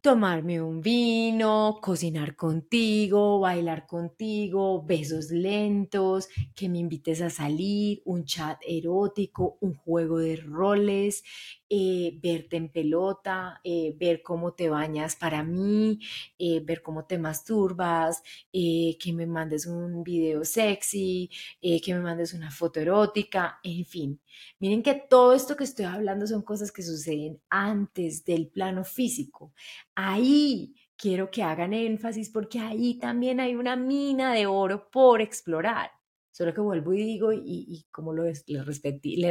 tomarme 0.00 0.60
un 0.62 0.80
vino, 0.80 1.78
cocinar 1.82 2.36
contigo, 2.36 3.40
bailar 3.40 3.86
contigo, 3.86 4.82
besos 4.84 5.30
lentos, 5.30 6.28
que 6.54 6.68
me 6.68 6.78
invites 6.78 7.20
a 7.20 7.30
salir, 7.30 8.02
un 8.04 8.24
chat 8.24 8.58
erótico, 8.66 9.58
un 9.60 9.74
juego 9.74 10.18
de 10.18 10.36
roles, 10.36 11.24
eh, 11.70 12.18
verte 12.22 12.56
en 12.56 12.70
pelota, 12.70 13.60
eh, 13.62 13.94
ver 13.98 14.22
cómo 14.22 14.54
te 14.54 14.68
bañas 14.70 15.16
para 15.16 15.42
mí, 15.42 16.00
eh, 16.38 16.60
ver 16.60 16.82
cómo 16.82 17.04
te 17.04 17.18
masturbas, 17.18 18.22
que 18.52 19.12
me 19.14 19.26
mandes 19.26 19.66
un 19.66 20.02
video 20.02 20.44
sexy, 20.44 21.30
que 21.60 21.94
me 21.94 22.00
mandes 22.00 22.34
una 22.34 22.50
foto 22.50 22.80
erótica, 22.80 23.60
en 23.62 23.84
fin. 23.84 24.20
Miren 24.58 24.82
que 24.82 24.94
todo 24.94 25.32
esto 25.32 25.56
que 25.56 25.64
estoy 25.64 25.84
hablando 25.86 26.26
son 26.26 26.42
cosas 26.42 26.72
que 26.72 26.82
suceden 26.82 27.40
antes 27.50 28.24
del 28.24 28.48
plano 28.48 28.84
físico. 28.84 29.52
Ahí 29.94 30.74
quiero 30.96 31.30
que 31.30 31.42
hagan 31.42 31.72
énfasis 31.72 32.30
porque 32.30 32.58
ahí 32.58 32.98
también 32.98 33.40
hay 33.40 33.54
una 33.54 33.76
mina 33.76 34.34
de 34.34 34.46
oro 34.46 34.90
por 34.90 35.20
explorar. 35.22 35.97
Solo 36.38 36.54
que 36.54 36.60
vuelvo 36.60 36.92
y 36.94 37.02
digo, 37.02 37.32
y, 37.32 37.84
como 37.90 38.12
lo 38.12 38.22
les, 38.22 38.44
les 38.46 38.64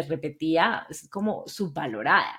repetía, 0.10 0.86
es 0.90 1.08
como 1.08 1.48
subvalorada. 1.48 2.38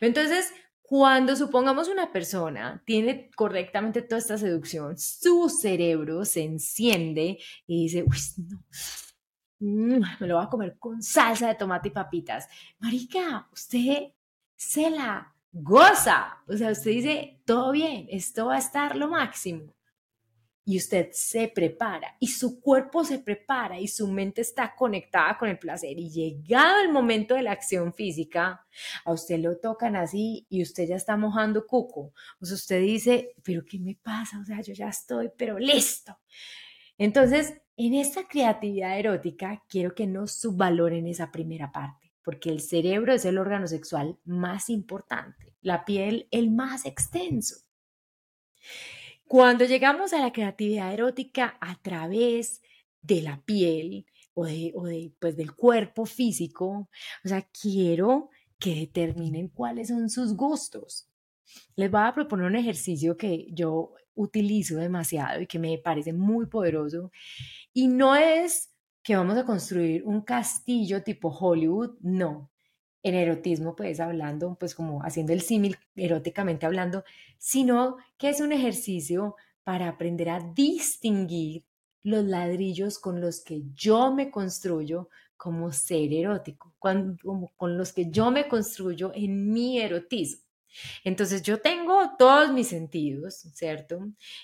Entonces, 0.00 0.52
cuando 0.82 1.34
supongamos 1.34 1.88
una 1.88 2.12
persona 2.12 2.80
tiene 2.86 3.28
correctamente 3.34 4.02
toda 4.02 4.20
esta 4.20 4.38
seducción, 4.38 4.96
su 4.96 5.48
cerebro 5.48 6.24
se 6.24 6.44
enciende 6.44 7.40
y 7.66 7.82
dice, 7.82 8.04
uy, 8.04 8.18
no, 8.46 8.64
mm, 9.58 10.04
me 10.20 10.26
lo 10.28 10.36
voy 10.36 10.44
a 10.44 10.48
comer 10.48 10.76
con 10.78 11.02
salsa 11.02 11.48
de 11.48 11.56
tomate 11.56 11.88
y 11.88 11.90
papitas. 11.90 12.48
Marica, 12.78 13.48
usted 13.52 14.12
se 14.54 14.90
la 14.90 15.34
goza. 15.50 16.38
O 16.46 16.56
sea, 16.56 16.70
usted 16.70 16.92
dice, 16.92 17.40
todo 17.44 17.72
bien, 17.72 18.06
esto 18.10 18.46
va 18.46 18.54
a 18.54 18.58
estar 18.58 18.94
lo 18.94 19.08
máximo 19.08 19.74
y 20.68 20.76
usted 20.76 21.08
se 21.12 21.48
prepara 21.48 22.14
y 22.20 22.26
su 22.26 22.60
cuerpo 22.60 23.02
se 23.02 23.20
prepara 23.20 23.80
y 23.80 23.88
su 23.88 24.06
mente 24.06 24.42
está 24.42 24.76
conectada 24.76 25.38
con 25.38 25.48
el 25.48 25.58
placer 25.58 25.98
y 25.98 26.10
llegado 26.10 26.82
el 26.82 26.92
momento 26.92 27.34
de 27.34 27.42
la 27.42 27.52
acción 27.52 27.94
física, 27.94 28.66
a 29.06 29.12
usted 29.12 29.38
lo 29.38 29.56
tocan 29.56 29.96
así 29.96 30.46
y 30.50 30.60
usted 30.60 30.86
ya 30.86 30.96
está 30.96 31.16
mojando 31.16 31.66
cuco. 31.66 32.12
O 32.38 32.42
usted 32.42 32.82
dice, 32.82 33.34
pero 33.42 33.64
¿qué 33.64 33.78
me 33.78 33.94
pasa? 33.94 34.38
O 34.40 34.44
sea, 34.44 34.60
yo 34.60 34.74
ya 34.74 34.90
estoy, 34.90 35.30
pero 35.38 35.58
listo. 35.58 36.18
Entonces, 36.98 37.54
en 37.78 37.94
esta 37.94 38.28
creatividad 38.28 38.98
erótica, 38.98 39.64
quiero 39.70 39.94
que 39.94 40.06
no 40.06 40.26
subvaloren 40.26 41.06
esa 41.06 41.32
primera 41.32 41.72
parte, 41.72 42.12
porque 42.22 42.50
el 42.50 42.60
cerebro 42.60 43.14
es 43.14 43.24
el 43.24 43.38
órgano 43.38 43.66
sexual 43.68 44.18
más 44.26 44.68
importante, 44.68 45.54
la 45.62 45.86
piel 45.86 46.28
el 46.30 46.50
más 46.50 46.84
extenso. 46.84 47.56
Cuando 49.28 49.66
llegamos 49.66 50.14
a 50.14 50.20
la 50.20 50.32
creatividad 50.32 50.90
erótica 50.94 51.58
a 51.60 51.78
través 51.82 52.62
de 53.02 53.20
la 53.20 53.42
piel 53.44 54.06
o, 54.32 54.46
de, 54.46 55.12
pues, 55.20 55.36
del 55.36 55.54
cuerpo 55.54 56.06
físico, 56.06 56.88
o 57.22 57.28
sea, 57.28 57.46
quiero 57.60 58.30
que 58.58 58.74
determinen 58.74 59.48
cuáles 59.48 59.88
son 59.88 60.08
sus 60.08 60.34
gustos. 60.34 61.10
Les 61.76 61.90
voy 61.90 62.00
a 62.02 62.14
proponer 62.14 62.46
un 62.46 62.56
ejercicio 62.56 63.18
que 63.18 63.48
yo 63.52 63.92
utilizo 64.14 64.76
demasiado 64.76 65.42
y 65.42 65.46
que 65.46 65.58
me 65.58 65.76
parece 65.76 66.14
muy 66.14 66.46
poderoso. 66.46 67.12
Y 67.74 67.88
no 67.88 68.16
es 68.16 68.72
que 69.02 69.14
vamos 69.14 69.36
a 69.36 69.44
construir 69.44 70.04
un 70.04 70.22
castillo 70.22 71.02
tipo 71.02 71.28
Hollywood, 71.28 71.98
no 72.00 72.50
en 73.02 73.14
erotismo, 73.14 73.76
pues 73.76 74.00
hablando, 74.00 74.56
pues 74.58 74.74
como 74.74 75.02
haciendo 75.02 75.32
el 75.32 75.40
símil 75.40 75.76
eróticamente 75.96 76.66
hablando, 76.66 77.04
sino 77.38 77.96
que 78.16 78.28
es 78.28 78.40
un 78.40 78.52
ejercicio 78.52 79.36
para 79.64 79.88
aprender 79.88 80.30
a 80.30 80.40
distinguir 80.40 81.64
los 82.02 82.24
ladrillos 82.24 82.98
con 82.98 83.20
los 83.20 83.40
que 83.40 83.62
yo 83.74 84.12
me 84.12 84.30
construyo 84.30 85.08
como 85.36 85.72
ser 85.72 86.12
erótico, 86.12 86.74
con 86.78 87.18
los 87.76 87.92
que 87.92 88.10
yo 88.10 88.30
me 88.30 88.48
construyo 88.48 89.12
en 89.14 89.52
mi 89.52 89.80
erotismo. 89.80 90.42
Entonces 91.04 91.42
yo 91.42 91.60
tengo 91.60 92.12
todos 92.18 92.52
mis 92.52 92.68
sentidos, 92.68 93.46
¿cierto? 93.54 94.00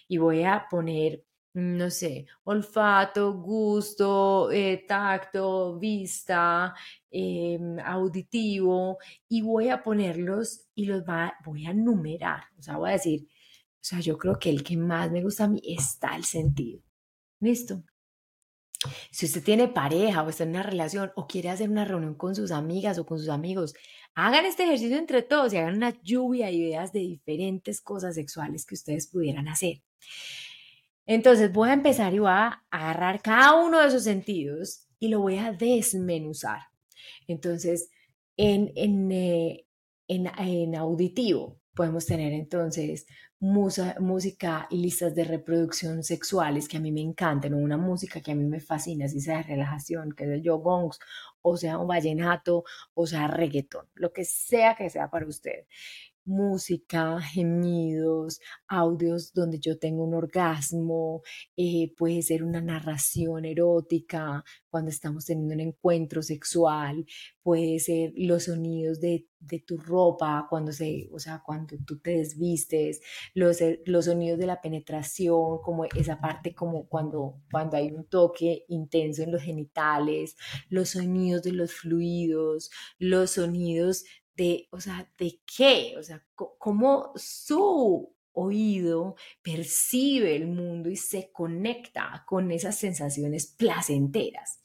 Y 0.08 0.18
voy 0.18 0.44
a 0.44 0.66
poner 0.70 1.24
no 1.54 1.88
sé, 1.90 2.26
olfato, 2.44 3.34
gusto, 3.34 4.50
eh, 4.50 4.84
tacto, 4.88 5.78
vista, 5.78 6.74
em, 7.10 7.78
auditivo, 7.80 8.98
y 9.28 9.42
voy 9.42 9.68
a 9.68 9.82
ponerlos 9.82 10.66
y 10.74 10.86
los 10.86 11.04
voy 11.44 11.66
a 11.66 11.72
numerar. 11.72 12.44
O 12.58 12.62
sea, 12.62 12.76
voy 12.76 12.90
a 12.90 12.92
decir, 12.94 13.28
o 13.74 13.86
sea, 13.86 14.00
yo 14.00 14.18
creo 14.18 14.38
que 14.38 14.50
el 14.50 14.64
que 14.64 14.76
más 14.76 15.10
me 15.12 15.22
gusta 15.22 15.44
a 15.44 15.48
mí 15.48 15.60
está 15.64 16.16
el 16.16 16.24
sentido. 16.24 16.80
¿Listo? 17.40 17.84
Si 19.10 19.26
usted 19.26 19.42
tiene 19.42 19.68
pareja 19.68 20.22
o 20.22 20.28
está 20.28 20.44
en 20.44 20.50
una 20.50 20.62
relación 20.62 21.12
o 21.16 21.26
quiere 21.26 21.50
hacer 21.50 21.70
una 21.70 21.84
reunión 21.84 22.14
con 22.14 22.34
sus 22.34 22.50
amigas 22.50 22.98
o 22.98 23.06
con 23.06 23.18
sus 23.18 23.28
amigos, 23.28 23.74
hagan 24.14 24.44
este 24.46 24.64
ejercicio 24.64 24.98
entre 24.98 25.22
todos 25.22 25.52
y 25.52 25.56
hagan 25.58 25.76
una 25.76 26.00
lluvia 26.02 26.46
de 26.46 26.52
ideas 26.52 26.92
de 26.92 27.00
diferentes 27.00 27.80
cosas 27.80 28.14
sexuales 28.14 28.66
que 28.66 28.74
ustedes 28.74 29.06
pudieran 29.06 29.48
hacer. 29.48 29.82
Entonces 31.06 31.52
voy 31.52 31.68
a 31.68 31.74
empezar 31.74 32.14
y 32.14 32.18
voy 32.18 32.30
a 32.30 32.64
agarrar 32.70 33.20
cada 33.20 33.54
uno 33.62 33.80
de 33.80 33.88
esos 33.88 34.04
sentidos 34.04 34.86
y 34.98 35.08
lo 35.08 35.20
voy 35.20 35.36
a 35.38 35.52
desmenuzar. 35.52 36.60
Entonces, 37.26 37.90
en, 38.36 38.72
en, 38.74 39.12
eh, 39.12 39.66
en, 40.08 40.76
auditivo 40.76 41.60
podemos 41.74 42.06
tener 42.06 42.32
entonces 42.32 43.06
música 43.40 44.66
y 44.70 44.78
listas 44.78 45.14
de 45.14 45.24
reproducción 45.24 46.02
sexuales 46.02 46.66
que 46.66 46.78
a 46.78 46.80
mí 46.80 46.90
me 46.92 47.02
encantan, 47.02 47.52
una 47.52 47.76
música 47.76 48.22
que 48.22 48.32
a 48.32 48.34
mí 48.34 48.44
me 48.44 48.60
fascina, 48.60 49.06
si 49.06 49.20
sea 49.20 49.38
de 49.38 49.42
relajación, 49.42 50.12
que 50.12 50.24
sea 50.24 50.36
yo 50.38 50.58
gongs, 50.58 50.98
o 51.42 51.56
sea 51.58 51.78
un 51.78 51.88
vallenato, 51.88 52.64
o 52.94 53.06
sea 53.06 53.26
reggaetón, 53.28 53.86
lo 53.94 54.12
que 54.12 54.24
sea 54.24 54.74
que 54.74 54.88
sea 54.88 55.10
para 55.10 55.26
usted 55.26 55.66
música, 56.24 57.20
gemidos, 57.20 58.40
audios 58.68 59.32
donde 59.32 59.58
yo 59.58 59.78
tengo 59.78 60.04
un 60.04 60.14
orgasmo, 60.14 61.22
eh, 61.56 61.92
puede 61.96 62.22
ser 62.22 62.42
una 62.42 62.60
narración 62.60 63.44
erótica 63.44 64.44
cuando 64.70 64.90
estamos 64.90 65.24
teniendo 65.24 65.54
un 65.54 65.60
encuentro 65.60 66.22
sexual, 66.22 67.06
puede 67.42 67.78
ser 67.78 68.12
los 68.16 68.44
sonidos 68.44 69.00
de, 69.00 69.26
tu 69.66 69.76
ropa 69.76 70.46
cuando 70.48 70.72
se, 70.72 71.08
o 71.12 71.18
sea, 71.18 71.42
cuando 71.44 71.76
tú 71.86 72.00
te 72.00 72.12
desvistes, 72.12 73.02
los, 73.34 73.60
eh, 73.60 73.82
los 73.84 74.06
sonidos 74.06 74.38
de 74.38 74.46
la 74.46 74.60
penetración, 74.62 75.58
como 75.62 75.84
esa 75.84 76.18
parte 76.18 76.54
como 76.54 76.88
cuando, 76.88 77.42
cuando 77.52 77.76
hay 77.76 77.92
un 77.92 78.04
toque 78.06 78.64
intenso 78.68 79.22
en 79.22 79.32
los 79.32 79.42
genitales, 79.42 80.36
los 80.70 80.88
sonidos 80.90 81.42
de 81.42 81.52
los 81.52 81.72
fluidos, 81.72 82.70
los 82.98 83.32
sonidos 83.32 84.04
de, 84.36 84.68
o 84.70 84.80
sea, 84.80 85.10
¿de 85.18 85.40
qué? 85.56 85.94
O 85.98 86.02
sea, 86.02 86.24
cómo 86.34 87.12
su 87.16 88.14
oído 88.32 89.14
percibe 89.42 90.36
el 90.36 90.48
mundo 90.48 90.90
y 90.90 90.96
se 90.96 91.30
conecta 91.32 92.24
con 92.26 92.50
esas 92.50 92.76
sensaciones 92.76 93.54
placenteras. 93.56 94.60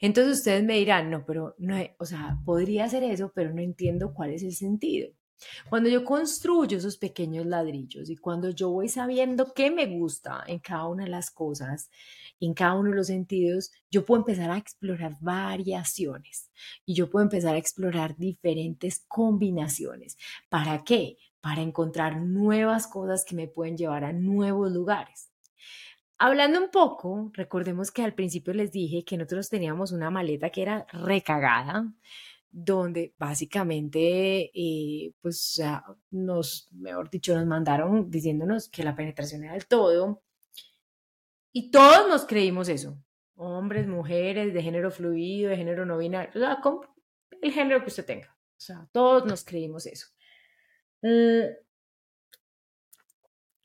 Entonces 0.00 0.38
ustedes 0.38 0.64
me 0.64 0.78
dirán, 0.78 1.10
no, 1.10 1.24
pero 1.26 1.54
no, 1.58 1.76
o 1.98 2.06
sea, 2.06 2.38
podría 2.44 2.84
hacer 2.84 3.02
eso, 3.02 3.32
pero 3.34 3.52
no 3.52 3.60
entiendo 3.60 4.14
cuál 4.14 4.32
es 4.32 4.42
el 4.42 4.54
sentido. 4.54 5.10
Cuando 5.68 5.88
yo 5.88 6.04
construyo 6.04 6.78
esos 6.78 6.98
pequeños 6.98 7.46
ladrillos 7.46 8.10
y 8.10 8.16
cuando 8.16 8.50
yo 8.50 8.70
voy 8.70 8.88
sabiendo 8.88 9.52
qué 9.54 9.70
me 9.70 9.86
gusta 9.86 10.44
en 10.46 10.58
cada 10.58 10.86
una 10.86 11.04
de 11.04 11.10
las 11.10 11.30
cosas, 11.30 11.90
en 12.40 12.54
cada 12.54 12.74
uno 12.74 12.90
de 12.90 12.96
los 12.96 13.08
sentidos, 13.08 13.70
yo 13.90 14.04
puedo 14.04 14.20
empezar 14.20 14.50
a 14.50 14.58
explorar 14.58 15.16
variaciones 15.20 16.50
y 16.86 16.94
yo 16.94 17.10
puedo 17.10 17.24
empezar 17.24 17.54
a 17.54 17.58
explorar 17.58 18.16
diferentes 18.16 19.04
combinaciones. 19.08 20.16
¿Para 20.48 20.84
qué? 20.84 21.18
Para 21.40 21.62
encontrar 21.62 22.16
nuevas 22.20 22.86
cosas 22.86 23.24
que 23.24 23.34
me 23.34 23.48
pueden 23.48 23.76
llevar 23.76 24.04
a 24.04 24.12
nuevos 24.12 24.72
lugares. 24.72 25.30
Hablando 26.22 26.62
un 26.62 26.70
poco, 26.70 27.30
recordemos 27.32 27.90
que 27.90 28.02
al 28.02 28.12
principio 28.12 28.52
les 28.52 28.70
dije 28.70 29.04
que 29.04 29.16
nosotros 29.16 29.48
teníamos 29.48 29.90
una 29.90 30.10
maleta 30.10 30.50
que 30.50 30.60
era 30.60 30.86
recagada, 30.92 31.94
donde 32.50 33.14
básicamente, 33.18 34.50
eh, 34.54 35.12
pues, 35.20 35.62
nos, 36.10 36.68
mejor 36.72 37.10
dicho, 37.10 37.34
nos 37.34 37.46
mandaron 37.46 38.10
diciéndonos 38.10 38.68
que 38.68 38.82
la 38.82 38.94
penetración 38.94 39.44
era 39.44 39.56
el 39.56 39.66
todo. 39.66 40.22
Y 41.52 41.70
todos 41.70 42.08
nos 42.08 42.24
creímos 42.26 42.68
eso. 42.68 42.96
Hombres, 43.36 43.86
mujeres, 43.86 44.52
de 44.52 44.62
género 44.62 44.90
fluido, 44.90 45.50
de 45.50 45.56
género 45.56 45.86
no 45.86 45.98
binario, 45.98 46.32
el 47.42 47.52
género 47.52 47.82
que 47.82 47.88
usted 47.88 48.04
tenga. 48.04 48.36
O 48.56 48.60
sea, 48.60 48.88
todos 48.92 49.24
nos 49.24 49.44
creímos 49.44 49.86
eso. 49.86 50.08
Mm. 51.02 51.54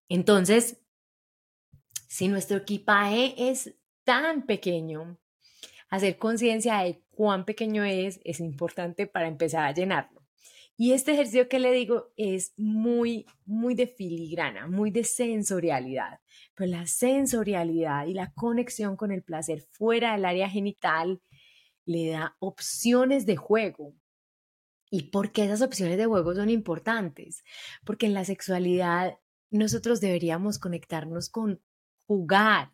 Entonces, 0.08 0.80
si 2.08 2.28
nuestro 2.28 2.58
equipaje 2.58 3.50
es 3.50 3.76
tan 4.04 4.46
pequeño, 4.46 5.20
hacer 5.96 6.18
conciencia 6.18 6.80
de 6.80 7.02
cuán 7.12 7.46
pequeño 7.46 7.84
es 7.84 8.20
es 8.24 8.40
importante 8.40 9.08
para 9.08 9.28
empezar 9.28 9.66
a 9.66 9.74
llenarlo. 9.74 10.26
Y 10.78 10.92
este 10.92 11.14
ejercicio 11.14 11.48
que 11.48 11.60
le 11.60 11.72
digo 11.72 12.12
es 12.18 12.54
muy, 12.58 13.26
muy 13.46 13.76
de 13.76 13.88
filigrana, 13.88 14.68
muy 14.68 14.92
de 14.92 15.06
sensorialidad. 15.06 16.20
Pero 16.54 16.70
la 16.70 16.86
sensorialidad 16.86 18.08
y 18.08 18.14
la 18.14 18.34
conexión 18.34 18.98
con 18.98 19.12
el 19.12 19.24
placer 19.24 19.62
fuera 19.72 20.14
del 20.14 20.26
área 20.26 20.50
genital 20.50 21.22
le 21.86 22.10
da 22.10 22.36
opciones 22.40 23.26
de 23.26 23.38
juego. 23.38 23.96
¿Y 24.92 25.12
por 25.12 25.32
qué 25.32 25.46
esas 25.46 25.62
opciones 25.62 25.98
de 25.98 26.06
juego 26.06 26.36
son 26.36 26.50
importantes? 26.50 27.44
Porque 27.86 28.06
en 28.06 28.14
la 28.14 28.26
sexualidad 28.26 29.18
nosotros 29.50 30.02
deberíamos 30.02 30.60
conectarnos 30.60 31.30
con 31.30 31.62
jugar, 32.06 32.72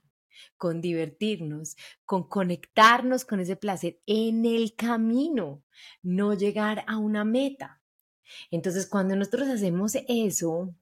con 0.57 0.81
divertirnos, 0.81 1.75
con 2.05 2.27
conectarnos 2.27 3.25
con 3.25 3.39
ese 3.39 3.55
placer 3.55 3.99
en 4.05 4.45
el 4.45 4.75
camino, 4.75 5.63
no 6.01 6.33
llegar 6.33 6.83
a 6.87 6.97
una 6.97 7.23
meta. 7.23 7.81
Entonces, 8.49 8.87
cuando 8.87 9.15
nosotros 9.15 9.49
hacemos 9.49 9.95
eso, 10.07 10.73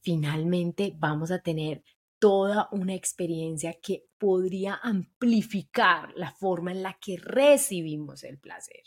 finalmente 0.00 0.94
vamos 0.96 1.30
a 1.30 1.40
tener 1.40 1.82
toda 2.18 2.68
una 2.72 2.94
experiencia 2.94 3.74
que 3.74 4.06
podría 4.18 4.80
amplificar 4.82 6.12
la 6.16 6.32
forma 6.32 6.72
en 6.72 6.82
la 6.82 6.98
que 6.98 7.18
recibimos 7.18 8.24
el 8.24 8.38
placer. 8.38 8.82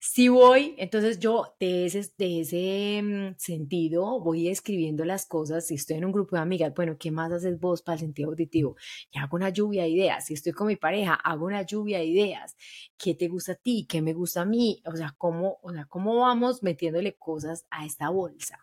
Si 0.00 0.28
voy, 0.28 0.76
entonces 0.78 1.18
yo 1.18 1.56
de 1.58 1.86
ese, 1.86 2.08
de 2.16 2.40
ese 2.40 3.02
mm, 3.02 3.34
sentido 3.36 4.20
voy 4.20 4.48
escribiendo 4.48 5.04
las 5.04 5.26
cosas. 5.26 5.66
Si 5.66 5.74
estoy 5.74 5.96
en 5.96 6.04
un 6.04 6.12
grupo 6.12 6.36
de 6.36 6.42
amigas, 6.42 6.72
bueno, 6.74 6.96
¿qué 6.96 7.10
más 7.10 7.32
haces 7.32 7.58
vos 7.58 7.82
para 7.82 7.94
el 7.94 8.00
sentido 8.00 8.30
auditivo? 8.30 8.76
Y 9.10 9.18
hago 9.18 9.36
una 9.36 9.48
lluvia 9.50 9.82
de 9.82 9.88
ideas. 9.88 10.26
Si 10.26 10.34
estoy 10.34 10.52
con 10.52 10.68
mi 10.68 10.76
pareja, 10.76 11.14
hago 11.14 11.46
una 11.46 11.62
lluvia 11.62 11.98
de 11.98 12.04
ideas. 12.04 12.56
¿Qué 12.96 13.14
te 13.14 13.26
gusta 13.26 13.52
a 13.52 13.54
ti? 13.56 13.86
¿Qué 13.88 14.00
me 14.00 14.12
gusta 14.12 14.42
a 14.42 14.44
mí? 14.44 14.80
O 14.86 14.94
sea, 14.94 15.14
¿cómo, 15.18 15.58
o 15.62 15.72
sea, 15.72 15.86
cómo 15.86 16.16
vamos 16.20 16.62
metiéndole 16.62 17.16
cosas 17.16 17.66
a 17.70 17.84
esta 17.84 18.08
bolsa? 18.10 18.58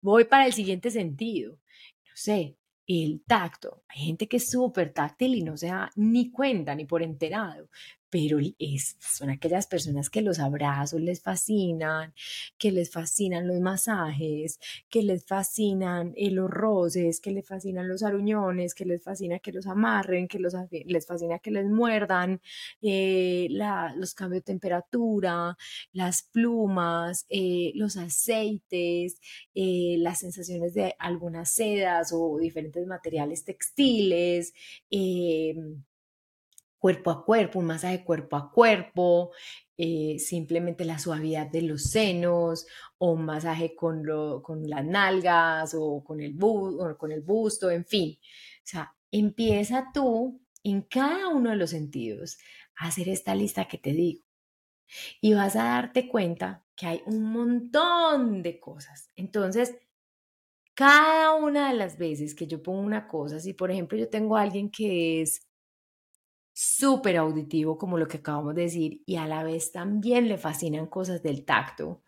Voy 0.00 0.24
para 0.24 0.46
el 0.46 0.52
siguiente 0.52 0.90
sentido. 0.90 1.52
No 1.52 2.12
sé, 2.14 2.56
el 2.88 3.22
tacto. 3.26 3.84
Hay 3.88 4.06
gente 4.06 4.26
que 4.26 4.38
es 4.38 4.50
súper 4.50 4.92
táctil 4.92 5.34
y 5.36 5.42
no 5.42 5.56
se 5.56 5.68
da 5.68 5.90
ni 5.94 6.32
cuenta 6.32 6.74
ni 6.74 6.84
por 6.84 7.02
enterado, 7.02 7.68
pero 8.10 8.38
son 9.00 9.30
aquellas 9.30 9.66
personas 9.66 10.10
que 10.10 10.22
los 10.22 10.38
abrazos 10.38 11.00
les 11.00 11.20
fascinan, 11.22 12.14
que 12.58 12.72
les 12.72 12.90
fascinan 12.90 13.46
los 13.46 13.60
masajes, 13.60 14.58
que 14.88 15.02
les 15.02 15.24
fascinan 15.24 16.12
eh, 16.16 16.30
los 16.30 16.50
roces, 16.50 17.20
que 17.20 17.30
les 17.32 17.46
fascinan 17.46 17.88
los 17.88 18.02
aruñones, 18.02 18.74
que 18.74 18.84
les 18.84 19.02
fascina 19.02 19.38
que 19.38 19.52
los 19.52 19.66
amarren, 19.66 20.28
que 20.28 20.38
les 20.38 21.06
fascina 21.06 21.38
que 21.38 21.50
les 21.50 21.66
muerdan, 21.66 22.40
eh, 22.82 23.48
los 23.96 24.14
cambios 24.14 24.40
de 24.42 24.52
temperatura, 24.52 25.56
las 25.92 26.22
plumas, 26.22 27.26
eh, 27.28 27.72
los 27.74 27.96
aceites, 27.96 29.20
las 29.54 30.18
sensaciones 30.18 30.74
de 30.74 30.94
algunas 30.98 31.50
sedas 31.52 32.12
o 32.12 32.38
diferentes 32.38 32.86
materiales 32.86 33.44
textiles 33.44 34.52
cuerpo 36.78 37.10
a 37.10 37.24
cuerpo, 37.24 37.58
un 37.58 37.66
masaje 37.66 38.04
cuerpo 38.04 38.36
a 38.36 38.50
cuerpo, 38.50 39.32
eh, 39.76 40.18
simplemente 40.18 40.84
la 40.84 40.98
suavidad 40.98 41.46
de 41.48 41.62
los 41.62 41.84
senos 41.84 42.66
o 42.98 43.16
masaje 43.16 43.74
con, 43.74 44.04
con 44.42 44.68
las 44.68 44.84
nalgas 44.84 45.74
o 45.74 46.02
con, 46.04 46.20
el 46.20 46.36
o 46.40 46.96
con 46.96 47.12
el 47.12 47.22
busto, 47.22 47.70
en 47.70 47.84
fin. 47.84 48.18
O 48.20 48.60
sea, 48.64 48.94
empieza 49.10 49.90
tú 49.92 50.40
en 50.62 50.82
cada 50.82 51.28
uno 51.28 51.50
de 51.50 51.56
los 51.56 51.70
sentidos 51.70 52.38
a 52.76 52.88
hacer 52.88 53.08
esta 53.08 53.34
lista 53.34 53.66
que 53.66 53.78
te 53.78 53.92
digo. 53.92 54.22
Y 55.20 55.34
vas 55.34 55.56
a 55.56 55.64
darte 55.64 56.08
cuenta 56.08 56.64
que 56.74 56.86
hay 56.86 57.02
un 57.06 57.24
montón 57.24 58.42
de 58.42 58.58
cosas. 58.58 59.10
Entonces, 59.16 59.76
cada 60.74 61.34
una 61.34 61.70
de 61.70 61.76
las 61.76 61.98
veces 61.98 62.34
que 62.34 62.46
yo 62.46 62.62
pongo 62.62 62.80
una 62.80 63.08
cosa, 63.08 63.40
si 63.40 63.52
por 63.52 63.70
ejemplo 63.70 63.98
yo 63.98 64.08
tengo 64.08 64.36
a 64.36 64.42
alguien 64.42 64.70
que 64.70 65.22
es 65.22 65.47
súper 66.60 67.16
auditivo, 67.18 67.78
como 67.78 67.98
lo 67.98 68.08
que 68.08 68.16
acabamos 68.16 68.52
de 68.56 68.62
decir, 68.62 69.02
y 69.06 69.14
a 69.14 69.28
la 69.28 69.44
vez 69.44 69.70
también 69.70 70.26
le 70.26 70.38
fascinan 70.38 70.86
cosas 70.88 71.22
del 71.22 71.44
tacto, 71.44 72.02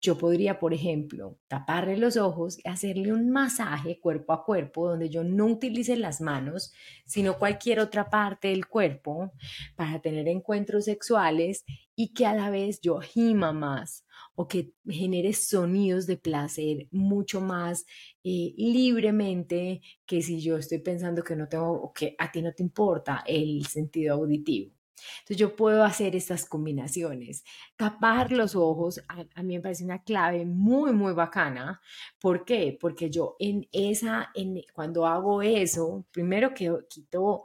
yo 0.00 0.18
podría, 0.18 0.58
por 0.58 0.74
ejemplo, 0.74 1.38
taparle 1.46 1.96
los 1.96 2.16
ojos 2.16 2.58
y 2.58 2.68
hacerle 2.68 3.12
un 3.12 3.30
masaje 3.30 4.00
cuerpo 4.00 4.32
a 4.32 4.44
cuerpo 4.44 4.88
donde 4.88 5.08
yo 5.08 5.22
no 5.22 5.46
utilice 5.46 5.96
las 5.96 6.20
manos, 6.20 6.72
sino 7.06 7.38
cualquier 7.38 7.78
otra 7.78 8.10
parte 8.10 8.48
del 8.48 8.66
cuerpo 8.66 9.32
para 9.76 10.00
tener 10.00 10.26
encuentros 10.26 10.86
sexuales 10.86 11.64
y 11.94 12.12
que 12.12 12.26
a 12.26 12.34
la 12.34 12.50
vez 12.50 12.80
yo 12.80 12.98
gima 12.98 13.52
más 13.52 14.01
o 14.34 14.48
que 14.48 14.72
genere 14.86 15.32
sonidos 15.32 16.06
de 16.06 16.16
placer 16.16 16.88
mucho 16.90 17.40
más 17.40 17.84
eh, 18.24 18.54
libremente 18.56 19.82
que 20.06 20.22
si 20.22 20.40
yo 20.40 20.56
estoy 20.56 20.78
pensando 20.78 21.22
que 21.22 21.36
no 21.36 21.48
tengo 21.48 21.72
o 21.72 21.92
que 21.92 22.14
a 22.18 22.30
ti 22.30 22.42
no 22.42 22.52
te 22.52 22.62
importa 22.62 23.24
el 23.26 23.66
sentido 23.66 24.14
auditivo. 24.14 24.72
Entonces 25.20 25.36
yo 25.36 25.56
puedo 25.56 25.84
hacer 25.84 26.14
estas 26.16 26.44
combinaciones. 26.46 27.44
Tapar 27.76 28.32
los 28.32 28.54
ojos 28.54 29.02
a, 29.08 29.42
mí 29.42 29.56
me 29.56 29.60
parece 29.60 29.84
una 29.84 30.02
clave 30.02 30.44
muy, 30.44 30.92
muy 30.92 31.12
bacana. 31.12 31.80
¿Por 32.20 32.44
qué? 32.44 32.76
Porque 32.80 33.10
yo 33.10 33.36
en 33.38 33.68
esa, 33.72 34.30
en, 34.34 34.62
cuando 34.72 35.06
hago 35.06 35.42
eso, 35.42 36.06
primero 36.12 36.54
que 36.54 36.70
quito 36.88 37.44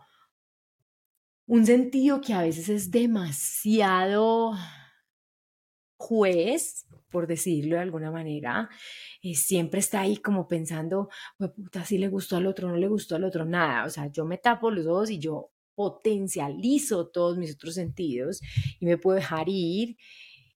un 1.48 1.66
sentido 1.66 2.22
que 2.22 2.34
a 2.34 2.42
veces 2.42 2.70
es 2.70 2.92
demasiado 2.92 4.54
juez, 5.98 6.88
por 7.10 7.28
decirlo 7.28 7.76
de 7.76 7.82
alguna 7.82 8.12
manera, 8.12 8.70
eh, 9.22 9.36
siempre 9.36 9.80
está 9.80 10.02
ahí 10.02 10.18
como 10.18 10.48
pensando, 10.48 11.10
puta, 11.38 11.86
si 11.86 11.98
le 11.98 12.08
gustó 12.10 12.38
al 12.38 12.48
otro, 12.48 12.70
no 12.70 12.78
le 12.78 12.88
gustó 12.88 13.16
al 13.16 13.24
otro, 13.24 13.46
nada. 13.46 13.86
O 13.86 13.90
sea, 13.90 14.08
yo 14.08 14.26
me 14.26 14.38
tapo 14.38 14.72
los 14.72 14.86
ojos 14.88 15.10
y 15.10 15.20
yo 15.20 15.52
potencializo 15.76 17.08
todos 17.10 17.38
mis 17.38 17.54
otros 17.54 17.76
sentidos 17.76 18.42
y 18.80 18.86
me 18.86 18.98
puedo 18.98 19.16
dejar 19.18 19.48
ir 19.48 19.98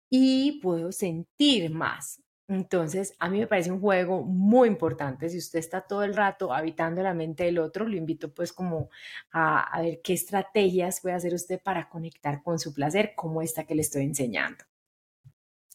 y 0.10 0.60
puedo 0.62 0.92
sentir 0.92 1.70
más. 1.72 2.22
Entonces, 2.48 3.14
a 3.20 3.30
mí 3.30 3.40
me 3.40 3.48
parece 3.48 3.72
un 3.72 3.80
juego 3.80 4.24
muy 4.24 4.68
importante. 4.68 5.30
Si 5.30 5.38
usted 5.38 5.60
está 5.60 5.82
todo 5.82 6.04
el 6.04 6.14
rato 6.14 6.54
habitando 6.54 7.02
la 7.02 7.14
mente 7.14 7.46
del 7.46 7.60
otro, 7.60 7.88
lo 7.88 7.96
invito 7.96 8.34
pues 8.34 8.52
como 8.52 8.90
a, 9.32 9.62
a 9.62 9.82
ver 9.82 10.02
qué 10.04 10.14
estrategias 10.14 11.00
puede 11.02 11.16
hacer 11.16 11.34
usted 11.34 11.62
para 11.64 11.88
conectar 11.88 12.44
con 12.44 12.60
su 12.60 12.74
placer, 12.74 13.14
como 13.16 13.42
esta 13.42 13.64
que 13.66 13.76
le 13.76 13.82
estoy 13.82 14.04
enseñando. 14.04 14.66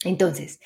Entonces, 0.05 0.61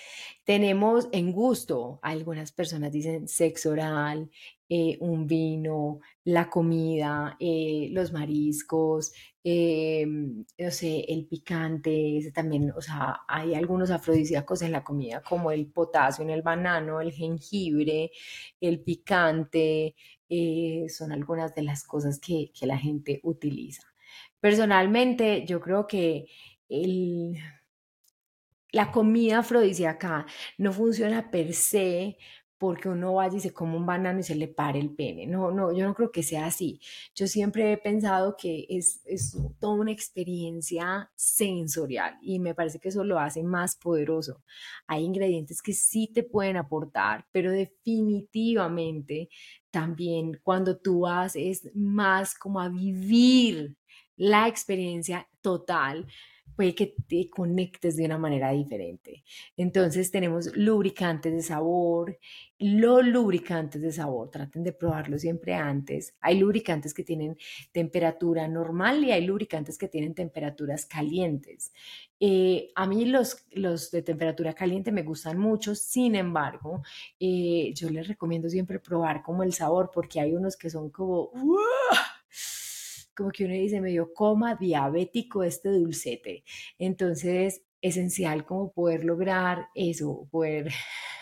tenemos 0.45 1.09
en 1.13 1.33
gusto, 1.33 2.01
algunas 2.03 2.51
personas 2.53 2.91
dicen 2.91 3.29
sexo 3.29 3.71
oral, 3.71 4.29
eh, 4.69 4.97
un 5.01 5.27
vino, 5.27 6.01
la 6.25 6.51
comida, 6.51 7.37
eh, 7.39 7.89
los 7.93 8.13
mariscos, 8.13 9.13
eh, 9.45 10.05
no 10.07 10.71
sé, 10.71 11.05
el 11.09 11.27
picante, 11.27 12.31
también, 12.35 12.73
o 12.77 12.81
sea, 12.83 13.21
hay 13.29 13.55
algunos 13.55 13.91
afrodisíacos 13.91 14.63
en 14.63 14.73
la 14.73 14.83
comida 14.85 15.23
como 15.23 15.53
el 15.53 15.67
potasio 15.67 16.25
en 16.25 16.31
el 16.31 16.43
banano, 16.43 17.01
el 17.01 17.13
jengibre, 17.13 18.11
el 18.61 18.81
picante, 18.81 19.95
son 20.89 21.13
algunas 21.13 21.55
de 21.55 21.63
las 21.63 21.85
cosas 21.85 22.21
que, 22.21 22.53
que 22.53 22.67
la 22.67 22.79
gente 22.79 23.21
utiliza. 23.25 23.83
Personalmente, 24.41 25.45
yo 25.47 25.61
creo 25.61 25.87
que 25.87 26.27
el 26.69 27.37
la 28.73 28.91
comida 28.93 29.41
afrodisíaca 29.41 30.27
no 30.59 30.73
funciona 30.73 31.31
per 31.31 31.53
se 31.55 32.17
porque 32.61 32.91
uno 32.91 33.15
vaya 33.15 33.39
y 33.39 33.41
se 33.41 33.55
come 33.55 33.75
un 33.75 33.87
banano 33.87 34.21
y 34.21 34.23
se 34.23 34.35
le 34.35 34.47
pare 34.47 34.79
el 34.79 34.95
pene. 34.95 35.27
No, 35.27 35.51
no, 35.51 35.73
yo 35.73 35.87
no 35.87 35.95
creo 35.95 36.13
que 36.13 36.23
sea 36.23 36.45
así. 36.45 36.79
Yo 37.15 37.27
siempre 37.27 37.73
he 37.73 37.79
pensado 37.79 38.37
que 38.37 38.67
es, 38.69 39.01
es 39.07 39.35
toda 39.59 39.81
una 39.81 39.93
experiencia 39.93 41.11
sensorial 41.17 42.19
y 42.21 42.39
me 42.39 42.55
parece 42.55 42.79
que 42.79 42.91
eso 42.91 43.03
lo 43.03 43.19
hace 43.19 43.43
más 43.43 43.77
poderoso. 43.77 44.43
Hay 44.87 45.05
ingredientes 45.05 45.63
que 45.63 45.73
sí 45.73 46.11
te 46.13 46.23
pueden 46.23 46.59
aportar, 46.59 47.27
pero 47.33 47.51
definitivamente 47.51 49.31
también 49.71 50.39
cuando 50.43 50.77
tú 50.79 51.01
vas 51.01 51.37
es 51.37 51.75
más 51.75 52.35
como 52.35 52.61
a 52.61 52.69
vivir 52.69 53.79
la 54.17 54.49
experiencia 54.49 55.27
total 55.41 56.07
puede 56.55 56.75
que 56.75 56.95
te 57.09 57.29
conectes 57.31 57.97
de 57.97 58.05
una 58.05 58.19
manera 58.19 58.51
diferente. 58.53 59.25
Entonces 59.57 60.11
tenemos 60.11 60.55
lubricantes 60.57 61.33
de 61.33 61.43
sabor, 61.43 62.19
los 62.59 63.05
lubricantes 63.05 63.81
de 63.81 63.93
sabor, 63.93 64.31
traten 64.31 64.63
de 64.63 64.73
probarlo 64.73 65.19
siempre 65.19 65.55
antes. 65.55 66.15
Hay 66.21 66.39
lubricantes 66.39 66.93
que 66.93 67.05
tienen 67.05 67.39
temperatura 67.73 68.47
normal 68.49 69.03
y 69.05 69.13
hay 69.13 69.25
lubricantes 69.25 69.79
que 69.79 69.89
tienen 69.89 70.15
temperaturas 70.15 70.85
calientes. 70.85 71.73
Eh, 72.21 72.71
a 72.75 72.87
mí 72.87 73.07
los, 73.07 73.47
los 73.53 73.91
de 73.91 74.03
temperatura 74.03 74.53
caliente 74.53 74.93
me 74.93 75.03
gustan 75.03 75.39
mucho, 75.39 75.75
sin 75.75 76.15
embargo, 76.15 76.83
eh, 77.19 77.73
yo 77.75 77.89
les 77.89 78.09
recomiendo 78.09 78.51
siempre 78.51 78.79
probar 78.79 79.23
como 79.23 79.43
el 79.43 79.55
sabor 79.55 79.91
porque 79.93 80.21
hay 80.21 80.35
unos 80.35 80.57
que 80.57 80.69
son 80.69 80.91
como 80.91 81.31
como 83.17 83.31
que 83.31 83.45
uno 83.45 83.55
dice 83.55 83.81
medio 83.81 84.13
coma 84.13 84.57
diabético 84.57 85.43
este 85.43 85.71
dulcete. 85.71 86.45
Entonces, 86.79 87.63
esencial 87.81 88.45
como 88.45 88.73
poder 88.73 89.05
lograr 89.05 89.69
eso, 89.75 90.29
poder 90.31 90.71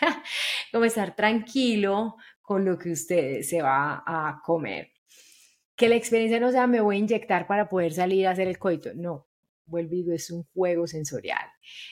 como 0.71 0.85
estar 0.85 1.15
tranquilo 1.15 2.15
con 2.41 2.65
lo 2.65 2.77
que 2.77 2.91
usted 2.91 3.41
se 3.43 3.61
va 3.61 4.03
a 4.05 4.41
comer. 4.43 4.91
Que 5.75 5.89
la 5.89 5.95
experiencia 5.95 6.39
no 6.39 6.51
sea 6.51 6.67
me 6.67 6.81
voy 6.81 6.97
a 6.97 6.99
inyectar 6.99 7.47
para 7.47 7.69
poder 7.69 7.93
salir 7.93 8.27
a 8.27 8.31
hacer 8.31 8.47
el 8.47 8.59
coito, 8.59 8.93
no, 8.95 9.28
vuelvo 9.69 10.11
es 10.13 10.31
un 10.31 10.43
juego 10.53 10.87
sensorial. 10.87 11.45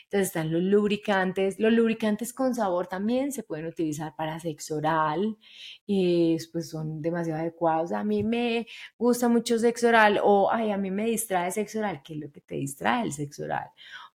Entonces 0.04 0.28
están 0.28 0.52
los 0.52 0.62
lubricantes. 0.64 1.60
Los 1.60 1.74
lubricantes 1.74 2.34
con 2.34 2.56
sabor 2.56 2.88
también 2.88 3.32
se 3.32 3.44
pueden 3.44 3.68
utilizar 3.68 4.16
para 4.16 4.40
sexo 4.40 4.78
oral 4.78 5.38
y 5.86 6.38
pues 6.52 6.70
son 6.70 7.02
demasiado 7.02 7.42
adecuados. 7.42 7.92
A 7.92 8.04
mí 8.04 8.24
me 8.24 8.68
gusta 8.98 9.30
mucho 9.30 9.60
sexo 9.60 9.88
oral 9.88 10.20
o 10.24 10.52
ay, 10.52 10.72
a 10.72 10.78
mí 10.78 10.92
me 10.92 11.06
distrae 11.06 11.52
sexo 11.52 11.80
oral. 11.80 12.02
¿Qué 12.04 12.14
es 12.14 12.20
lo 12.20 12.32
que 12.32 12.42
te 12.42 12.56
distrae 12.56 13.04
el 13.04 13.14
sexo 13.14 13.44
oral? 13.44 13.70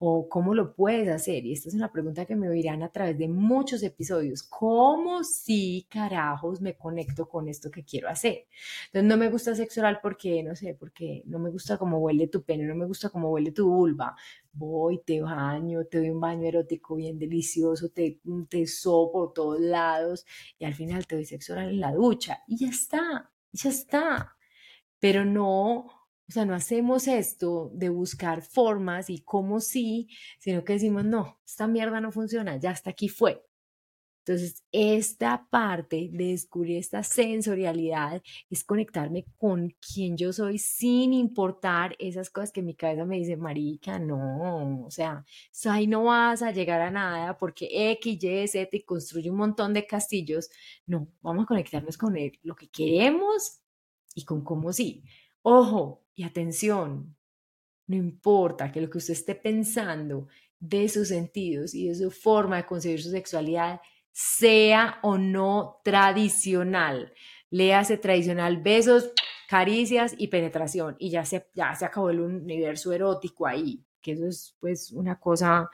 O 0.03 0.29
cómo 0.31 0.55
lo 0.55 0.75
puedes 0.75 1.11
hacer. 1.11 1.45
Y 1.45 1.53
esta 1.53 1.69
es 1.69 1.75
una 1.75 1.93
pregunta 1.93 2.25
que 2.25 2.35
me 2.35 2.49
oirán 2.49 2.83
a 2.83 2.91
través 2.91 3.19
de 3.19 3.29
muchos 3.29 3.83
episodios. 3.83 4.43
¿Cómo 4.43 5.23
si 5.25 5.87
carajos 5.91 6.63
me 6.63 6.75
conecto 6.75 7.29
con 7.29 7.49
esto 7.49 7.71
que 7.71 7.85
quiero 7.85 8.09
hacer? 8.09 8.47
Entonces 8.87 9.09
no 9.09 9.19
me 9.19 9.29
gusta 9.29 9.55
sexo 9.55 9.81
oral 9.81 10.01
porque, 10.03 10.43
no 10.43 10.57
sé, 10.57 10.75
porque 10.75 11.23
no 11.27 11.39
me 11.39 11.51
gusta 11.51 11.77
cómo 11.77 11.99
huele 11.99 12.29
tu 12.29 12.43
pene, 12.43 12.65
no 12.65 12.75
me 12.75 12.87
gusta 12.87 13.11
cómo 13.11 13.31
huele 13.31 13.53
tu 13.53 13.69
vulva. 13.69 14.17
Voy, 14.53 15.03
te 15.05 15.21
baño, 15.21 15.85
te 15.85 15.99
doy 15.99 16.09
un 16.11 16.21
baño 16.21 16.49
erótico 16.49 16.97
bien 16.97 17.19
delicioso, 17.19 17.91
te, 17.91 18.21
te 18.49 18.67
sopo 18.67 19.13
por 19.13 19.33
todos 19.35 19.61
lados 19.61 20.25
y 20.59 20.65
al 20.65 20.75
final 20.75 21.07
te 21.07 21.17
doy 21.17 21.27
sexo 21.27 21.55
en 21.57 21.79
la 21.79 21.93
ducha 21.93 22.43
y 22.49 22.57
ya 22.57 22.69
está, 22.71 23.31
ya 23.53 23.69
está. 23.69 24.37
Pero 24.99 25.27
no 25.27 26.00
o 26.31 26.33
sea, 26.33 26.45
no 26.45 26.55
hacemos 26.55 27.09
esto 27.09 27.73
de 27.75 27.89
buscar 27.89 28.43
formas 28.43 29.11
y 29.11 29.19
cómo 29.19 29.59
sí, 29.59 30.09
sino 30.39 30.63
que 30.65 30.75
decimos, 30.75 31.05
no, 31.05 31.41
esta 31.45 31.67
mierda 31.67 32.01
no 32.01 32.13
funciona, 32.13 32.57
ya 32.57 32.71
hasta 32.71 32.91
aquí 32.91 33.09
fue. 33.09 33.45
Entonces, 34.25 34.63
esta 34.71 35.49
parte 35.51 36.09
de 36.13 36.27
descubrir 36.27 36.77
esta 36.77 37.03
sensorialidad 37.03 38.23
es 38.49 38.63
conectarme 38.63 39.25
con 39.39 39.75
quien 39.81 40.17
yo 40.17 40.33
soy 40.33 40.59
sin 40.59 41.13
importar 41.15 41.97
esas 41.99 42.31
cosas 42.31 42.53
que 42.53 42.63
mi 42.63 42.77
cabeza 42.77 43.05
me 43.05 43.17
dice, 43.17 43.37
marica, 43.37 43.99
no, 43.99 44.85
o 44.85 44.91
sea, 44.91 45.25
ahí 45.65 45.89
no 45.89 46.05
vas 46.05 46.43
a 46.43 46.53
llegar 46.53 46.81
a 46.81 46.93
nada 46.93 47.39
porque 47.39 47.91
X, 47.93 48.23
Y, 48.23 48.47
Z 48.47 48.77
y 48.77 48.85
construye 48.85 49.31
un 49.33 49.37
montón 49.39 49.75
de 49.75 49.85
castillos. 49.85 50.49
No, 50.87 51.09
vamos 51.23 51.43
a 51.43 51.47
conectarnos 51.47 51.99
con 51.99 52.15
lo 52.45 52.55
que 52.55 52.69
queremos 52.69 53.63
y 54.15 54.25
con 54.25 54.45
cómo 54.45 54.73
sí. 54.73 55.03
Ojo, 55.43 56.00
y 56.15 56.25
atención, 56.25 57.17
no 57.87 57.97
importa 57.97 58.71
que 58.71 58.81
lo 58.81 58.89
que 58.89 58.99
usted 58.99 59.15
esté 59.15 59.35
pensando 59.35 60.29
de 60.61 60.89
sus 60.89 61.09
sentidos 61.09 61.75
y 61.75 61.89
de 61.89 61.95
su 61.95 62.11
forma 62.11 62.59
de 62.59 62.67
concebir 62.67 63.03
su 63.03 63.11
sexualidad 63.11 63.81
sea 64.13 64.99
o 65.03 65.19
no 65.19 65.81
tradicional. 65.83 67.13
Léase 67.51 67.97
tradicional 67.97 68.63
besos, 68.63 69.11
caricias 69.49 70.15
y 70.19 70.29
penetración 70.29 70.95
y 70.99 71.11
ya 71.11 71.25
se, 71.25 71.49
ya 71.55 71.75
se 71.75 71.85
acabó 71.85 72.11
el 72.11 72.21
universo 72.21 72.93
erótico 72.93 73.47
ahí, 73.47 73.85
que 74.01 74.13
eso 74.13 74.27
es 74.27 74.57
pues 74.61 74.93
una 74.93 75.19
cosa 75.19 75.69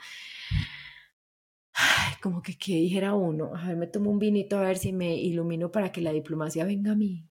como 2.23 2.41
que 2.41 2.57
que 2.57 2.73
dijera 2.77 3.15
uno, 3.15 3.55
a 3.55 3.69
ver, 3.69 3.77
me 3.77 3.87
tomo 3.89 4.11
un 4.11 4.19
vinito 4.19 4.57
a 4.57 4.63
ver 4.63 4.79
si 4.79 4.93
me 4.93 5.17
ilumino 5.17 5.71
para 5.71 5.93
que 5.93 6.01
la 6.01 6.13
diplomacia 6.13 6.65
venga 6.65 6.93
a 6.93 6.97
mí. 6.97 7.29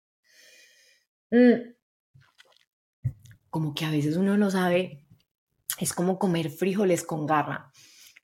Mm 1.31 1.74
como 3.55 3.73
que 3.73 3.85
a 3.85 3.89
veces 3.89 4.17
uno 4.17 4.35
no 4.35 4.51
sabe, 4.51 5.05
es 5.79 5.93
como 5.93 6.19
comer 6.19 6.49
frijoles 6.49 7.05
con 7.05 7.25
garra. 7.25 7.71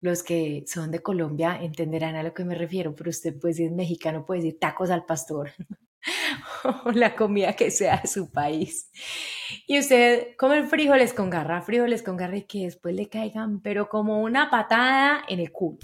Los 0.02 0.24
que 0.24 0.64
son 0.66 0.90
de 0.90 1.04
Colombia 1.04 1.56
entenderán 1.62 2.16
a 2.16 2.24
lo 2.24 2.34
que 2.34 2.44
me 2.44 2.56
refiero, 2.56 2.96
pero 2.96 3.12
usted 3.12 3.40
puede 3.40 3.54
decir 3.54 3.70
mexicano, 3.72 4.26
puede 4.26 4.42
decir 4.42 4.60
tacos 4.60 4.90
al 4.90 5.06
pastor 5.06 5.52
la 6.94 7.16
comida 7.16 7.54
que 7.54 7.72
sea 7.72 8.02
de 8.02 8.08
su 8.08 8.32
país. 8.32 8.92
Y 9.68 9.80
usted 9.80 10.36
come 10.38 10.64
frijoles 10.68 11.14
con 11.14 11.30
garra, 11.30 11.62
frijoles 11.62 12.04
con 12.04 12.18
garra 12.18 12.38
y 12.38 12.44
que 12.44 12.66
después 12.66 12.96
le 12.96 13.10
caigan, 13.10 13.62
pero 13.62 13.90
como 13.90 14.22
una 14.22 14.50
patada 14.50 15.24
en 15.28 15.40
el 15.40 15.52
culo 15.52 15.80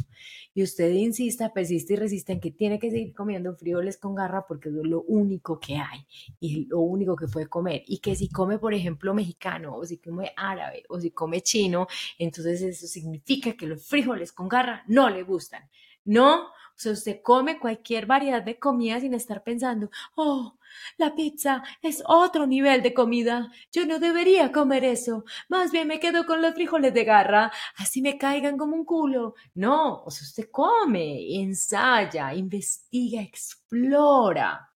y 0.58 0.64
usted 0.64 0.90
insista, 0.92 1.52
persiste 1.52 1.94
y 1.94 1.96
resiste 1.98 2.32
en 2.32 2.40
que 2.40 2.50
tiene 2.50 2.80
que 2.80 2.90
seguir 2.90 3.14
comiendo 3.14 3.54
frijoles 3.58 3.98
con 3.98 4.16
garra 4.16 4.46
porque 4.48 4.70
es 4.70 4.76
lo 4.76 5.02
único 5.02 5.60
que 5.60 5.76
hay 5.76 6.08
y 6.40 6.66
lo 6.68 6.80
único 6.80 7.18
que 7.18 7.28
puede 7.28 7.48
comer. 7.48 7.84
Y 7.86 8.00
que 8.00 8.16
si 8.16 8.30
come, 8.30 8.58
por 8.58 8.74
ejemplo, 8.74 9.14
mexicano 9.14 9.76
o 9.76 9.86
si 9.86 9.98
come 9.98 10.32
árabe 10.38 10.84
o 10.88 10.98
si 10.98 11.12
come 11.12 11.42
chino, 11.42 11.88
entonces 12.18 12.62
eso 12.62 12.88
significa 12.88 13.52
que 13.52 13.68
los 13.68 13.86
frijoles 13.86 14.32
con 14.32 14.48
garra 14.48 14.86
no 14.88 15.10
le 15.10 15.24
gustan. 15.24 15.70
No, 16.06 16.48
o 16.76 16.80
sea, 16.80 16.92
usted 16.92 17.22
come 17.22 17.58
cualquier 17.60 18.06
variedad 18.06 18.44
de 18.44 18.60
comida 18.60 19.00
sin 19.00 19.14
estar 19.14 19.44
pensando, 19.44 19.90
oh, 20.16 20.58
la 20.98 21.16
pizza 21.16 21.64
es 21.82 22.04
otro 22.06 22.48
nivel 22.48 22.82
de 22.84 22.94
comida. 22.94 23.50
Yo 23.72 23.86
no 23.86 24.00
debería 24.00 24.52
comer 24.52 24.84
eso. 24.84 25.24
Más 25.48 25.72
bien 25.72 25.88
me 25.88 26.02
quedo 26.02 26.26
con 26.26 26.42
los 26.42 26.54
frijoles 26.54 26.94
de 26.94 27.06
garra, 27.06 27.52
así 27.78 28.02
me 28.02 28.18
caigan 28.18 28.58
como 28.58 28.76
un 28.76 28.84
culo. 28.84 29.36
No, 29.54 30.04
o 30.04 30.12
sea, 30.12 30.24
usted 30.24 30.50
come, 30.52 31.40
ensaya, 31.42 32.34
investiga, 32.34 33.22
explora. 33.22 34.74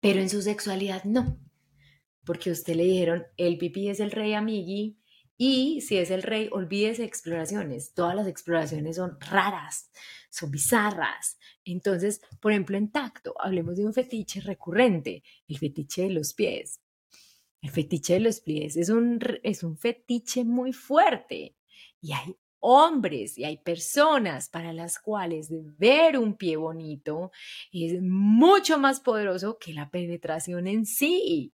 Pero 0.00 0.20
en 0.20 0.30
su 0.30 0.42
sexualidad 0.42 1.02
no. 1.04 1.38
Porque 2.24 2.52
usted 2.52 2.76
le 2.76 2.84
dijeron, 2.84 3.26
el 3.36 3.58
pipí 3.58 3.88
es 3.88 3.98
el 3.98 4.12
rey 4.12 4.34
amigui, 4.34 4.99
y 5.42 5.80
si 5.80 5.96
es 5.96 6.10
el 6.10 6.22
rey, 6.22 6.50
olvídese 6.52 7.04
exploraciones. 7.04 7.94
Todas 7.94 8.14
las 8.14 8.26
exploraciones 8.26 8.96
son 8.96 9.18
raras 9.20 9.90
son 10.30 10.50
bizarras. 10.50 11.38
Entonces, 11.64 12.22
por 12.40 12.52
ejemplo, 12.52 12.76
en 12.76 12.90
tacto, 12.90 13.34
hablemos 13.38 13.76
de 13.76 13.84
un 13.84 13.92
fetiche 13.92 14.40
recurrente, 14.40 15.22
el 15.48 15.58
fetiche 15.58 16.02
de 16.02 16.10
los 16.10 16.32
pies. 16.32 16.80
El 17.60 17.70
fetiche 17.70 18.14
de 18.14 18.20
los 18.20 18.40
pies 18.40 18.76
es 18.76 18.88
un, 18.88 19.18
es 19.42 19.62
un 19.62 19.76
fetiche 19.76 20.44
muy 20.44 20.72
fuerte 20.72 21.56
y 22.00 22.12
hay 22.12 22.34
hombres 22.58 23.36
y 23.36 23.44
hay 23.44 23.58
personas 23.58 24.48
para 24.48 24.72
las 24.72 24.98
cuales 24.98 25.48
ver 25.78 26.18
un 26.18 26.36
pie 26.36 26.56
bonito 26.56 27.32
es 27.72 28.00
mucho 28.00 28.78
más 28.78 29.00
poderoso 29.00 29.58
que 29.58 29.74
la 29.74 29.90
penetración 29.90 30.66
en 30.66 30.86
sí. 30.86 31.52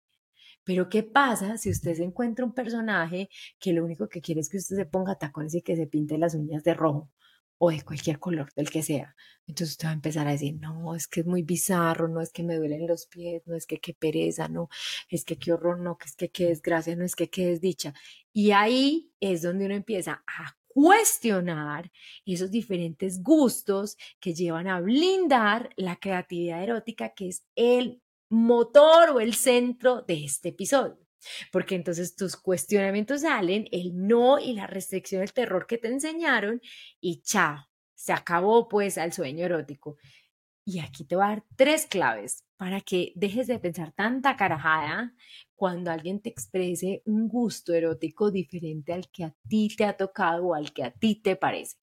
Pero 0.66 0.88
¿qué 0.88 1.04
pasa 1.04 1.56
si 1.58 1.70
usted 1.70 1.94
se 1.94 2.04
encuentra 2.04 2.44
un 2.44 2.52
personaje 2.52 3.30
que 3.60 3.72
lo 3.72 3.84
único 3.84 4.08
que 4.08 4.20
quiere 4.20 4.40
es 4.40 4.48
que 4.50 4.58
usted 4.58 4.76
se 4.76 4.86
ponga 4.86 5.14
tacones 5.16 5.54
y 5.54 5.62
que 5.62 5.76
se 5.76 5.86
pinte 5.86 6.18
las 6.18 6.34
uñas 6.34 6.64
de 6.64 6.74
rojo? 6.74 7.10
o 7.58 7.70
de 7.70 7.82
cualquier 7.82 8.18
color, 8.18 8.52
del 8.54 8.70
que 8.70 8.82
sea. 8.82 9.16
Entonces 9.46 9.70
usted 9.72 9.86
va 9.86 9.92
a 9.92 9.94
empezar 9.94 10.26
a 10.26 10.32
decir, 10.32 10.56
no, 10.60 10.94
es 10.94 11.06
que 11.08 11.20
es 11.20 11.26
muy 11.26 11.42
bizarro, 11.42 12.08
no 12.08 12.20
es 12.20 12.30
que 12.30 12.42
me 12.42 12.56
duelen 12.56 12.86
los 12.86 13.06
pies, 13.06 13.42
no 13.46 13.56
es 13.56 13.66
que 13.66 13.78
qué 13.78 13.94
pereza, 13.94 14.48
no, 14.48 14.68
es 15.08 15.24
que 15.24 15.38
qué 15.38 15.52
horror, 15.52 15.80
no, 15.80 15.96
que 15.96 16.06
es 16.06 16.16
que 16.16 16.28
qué 16.30 16.46
desgracia, 16.48 16.96
no 16.96 17.04
es 17.04 17.16
que 17.16 17.30
qué 17.30 17.46
desdicha. 17.46 17.94
Y 18.32 18.50
ahí 18.50 19.10
es 19.20 19.42
donde 19.42 19.66
uno 19.66 19.74
empieza 19.74 20.22
a 20.26 20.56
cuestionar 20.66 21.90
esos 22.26 22.50
diferentes 22.50 23.22
gustos 23.22 23.96
que 24.20 24.34
llevan 24.34 24.68
a 24.68 24.80
blindar 24.80 25.70
la 25.76 25.96
creatividad 25.96 26.62
erótica, 26.62 27.14
que 27.14 27.28
es 27.28 27.46
el 27.54 28.02
motor 28.28 29.10
o 29.10 29.20
el 29.20 29.34
centro 29.34 30.02
de 30.02 30.24
este 30.24 30.50
episodio. 30.50 30.98
Porque 31.50 31.74
entonces 31.74 32.14
tus 32.14 32.36
cuestionamientos 32.36 33.22
salen, 33.22 33.66
el 33.72 33.92
no 33.94 34.38
y 34.38 34.54
la 34.54 34.66
restricción 34.66 35.20
del 35.20 35.32
terror 35.32 35.66
que 35.66 35.78
te 35.78 35.88
enseñaron 35.88 36.60
y 37.00 37.22
chao, 37.22 37.66
se 37.94 38.12
acabó 38.12 38.68
pues 38.68 38.98
al 38.98 39.12
sueño 39.12 39.44
erótico. 39.44 39.96
Y 40.64 40.80
aquí 40.80 41.04
te 41.04 41.14
voy 41.14 41.24
a 41.24 41.28
dar 41.28 41.44
tres 41.56 41.86
claves 41.86 42.44
para 42.56 42.80
que 42.80 43.12
dejes 43.14 43.46
de 43.46 43.58
pensar 43.58 43.92
tanta 43.92 44.36
carajada 44.36 45.14
cuando 45.54 45.90
alguien 45.90 46.20
te 46.20 46.28
exprese 46.28 47.02
un 47.04 47.28
gusto 47.28 47.72
erótico 47.72 48.30
diferente 48.30 48.92
al 48.92 49.08
que 49.10 49.24
a 49.24 49.34
ti 49.48 49.68
te 49.76 49.84
ha 49.84 49.96
tocado 49.96 50.48
o 50.48 50.54
al 50.54 50.72
que 50.72 50.82
a 50.82 50.90
ti 50.90 51.20
te 51.22 51.36
parece. 51.36 51.76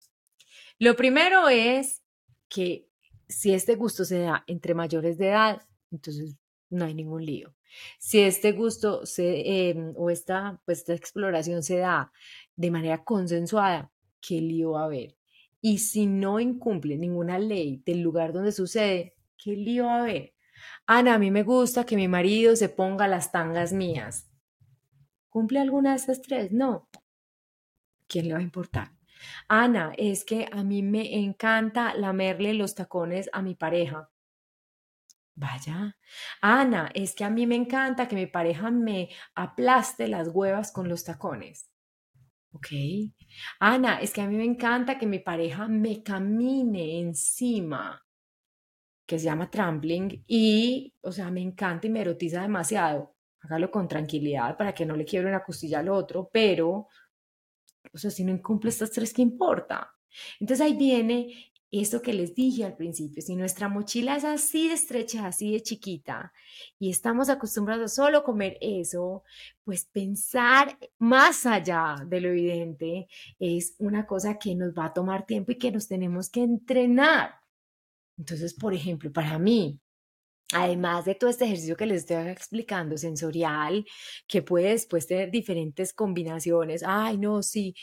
Lo 0.79 0.95
primero 0.95 1.47
es 1.47 2.01
que 2.49 2.87
si 3.27 3.53
este 3.53 3.75
gusto 3.75 4.03
se 4.03 4.19
da 4.19 4.43
entre 4.47 4.73
mayores 4.73 5.17
de 5.17 5.29
edad, 5.29 5.61
entonces 5.91 6.35
no 6.69 6.85
hay 6.85 6.93
ningún 6.93 7.25
lío. 7.25 7.53
Si 7.99 8.19
este 8.21 8.53
gusto 8.53 9.05
se, 9.05 9.69
em, 9.69 9.93
o 9.97 10.09
esta, 10.09 10.61
pues, 10.65 10.79
esta 10.79 10.93
exploración 10.93 11.63
se 11.63 11.77
da 11.77 12.11
de 12.55 12.71
manera 12.71 13.03
consensuada, 13.03 13.91
¿qué 14.21 14.41
lío 14.41 14.71
va 14.71 14.81
a 14.81 14.85
haber? 14.85 15.17
Y 15.61 15.79
si 15.79 16.07
no 16.07 16.39
incumple 16.39 16.97
ninguna 16.97 17.37
ley 17.39 17.81
del 17.85 18.01
lugar 18.01 18.33
donde 18.33 18.51
sucede, 18.51 19.15
¿qué 19.37 19.55
lío 19.55 19.85
va 19.85 19.97
a 19.97 20.01
haber? 20.01 20.33
Ana, 20.85 21.15
a 21.15 21.19
mí 21.19 21.31
me 21.31 21.43
gusta 21.43 21.85
que 21.85 21.95
mi 21.95 22.07
marido 22.07 22.55
se 22.55 22.69
ponga 22.69 23.07
las 23.07 23.31
tangas 23.31 23.73
mías. 23.73 24.29
¿Cumple 25.29 25.59
alguna 25.59 25.91
de 25.91 25.95
estas 25.97 26.21
tres? 26.21 26.51
No. 26.51 26.89
¿Quién 28.07 28.27
le 28.27 28.33
va 28.33 28.39
a 28.39 28.43
importar? 28.43 28.91
Ana, 29.47 29.93
es 29.97 30.25
que 30.25 30.47
a 30.51 30.63
mí 30.63 30.83
me 30.83 31.19
encanta 31.19 31.93
lamerle 31.95 32.53
los 32.53 32.75
tacones 32.75 33.29
a 33.31 33.41
mi 33.41 33.55
pareja. 33.55 34.10
Vaya, 35.41 35.97
Ana, 36.41 36.91
es 36.93 37.15
que 37.15 37.23
a 37.23 37.31
mí 37.31 37.47
me 37.47 37.55
encanta 37.55 38.07
que 38.07 38.15
mi 38.15 38.27
pareja 38.27 38.69
me 38.69 39.09
aplaste 39.33 40.07
las 40.07 40.27
huevas 40.27 40.71
con 40.71 40.87
los 40.87 41.03
tacones. 41.03 41.67
Ok. 42.53 42.67
Ana, 43.59 43.99
es 44.01 44.13
que 44.13 44.21
a 44.21 44.27
mí 44.27 44.37
me 44.37 44.45
encanta 44.45 44.99
que 44.99 45.07
mi 45.07 45.17
pareja 45.17 45.67
me 45.67 46.03
camine 46.03 46.99
encima, 46.99 47.99
que 49.07 49.17
se 49.17 49.25
llama 49.25 49.49
trampling, 49.49 50.23
y, 50.27 50.93
o 51.01 51.11
sea, 51.11 51.31
me 51.31 51.41
encanta 51.41 51.87
y 51.87 51.89
me 51.89 52.01
erotiza 52.01 52.43
demasiado. 52.43 53.15
Hágalo 53.39 53.71
con 53.71 53.87
tranquilidad 53.87 54.55
para 54.57 54.75
que 54.75 54.85
no 54.85 54.95
le 54.95 55.05
quiebre 55.05 55.29
una 55.29 55.43
costilla 55.43 55.79
al 55.79 55.89
otro, 55.89 56.29
pero, 56.31 56.87
o 57.93 57.97
sea, 57.97 58.11
si 58.11 58.23
no 58.23 58.31
incumple 58.31 58.69
estas 58.69 58.91
tres, 58.91 59.11
¿qué 59.11 59.23
importa? 59.23 59.91
Entonces 60.39 60.65
ahí 60.65 60.75
viene 60.77 61.50
esto 61.71 62.01
que 62.01 62.13
les 62.13 62.35
dije 62.35 62.65
al 62.65 62.75
principio, 62.75 63.21
si 63.21 63.35
nuestra 63.35 63.69
mochila 63.69 64.17
es 64.17 64.25
así 64.25 64.67
de 64.67 64.73
estrecha, 64.73 65.25
así 65.25 65.53
de 65.53 65.61
chiquita, 65.61 66.33
y 66.77 66.89
estamos 66.89 67.29
acostumbrados 67.29 67.93
solo 67.93 68.19
a 68.19 68.23
comer 68.23 68.57
eso, 68.59 69.23
pues 69.63 69.85
pensar 69.85 70.77
más 70.99 71.45
allá 71.45 71.95
de 72.05 72.19
lo 72.19 72.29
evidente 72.29 73.07
es 73.39 73.75
una 73.79 74.05
cosa 74.05 74.37
que 74.37 74.55
nos 74.55 74.73
va 74.73 74.85
a 74.85 74.93
tomar 74.93 75.25
tiempo 75.25 75.53
y 75.53 75.57
que 75.57 75.71
nos 75.71 75.87
tenemos 75.87 76.29
que 76.29 76.43
entrenar. 76.43 77.35
Entonces, 78.17 78.53
por 78.53 78.73
ejemplo, 78.73 79.11
para 79.11 79.39
mí, 79.39 79.79
Además 80.53 81.05
de 81.05 81.15
todo 81.15 81.29
este 81.29 81.45
ejercicio 81.45 81.77
que 81.77 81.85
les 81.85 81.99
estoy 81.99 82.27
explicando, 82.27 82.97
sensorial, 82.97 83.85
que 84.27 84.41
puede 84.41 84.69
después 84.71 85.07
tener 85.07 85.31
diferentes 85.31 85.93
combinaciones. 85.93 86.83
Ay, 86.85 87.17
no, 87.17 87.41
sí, 87.41 87.73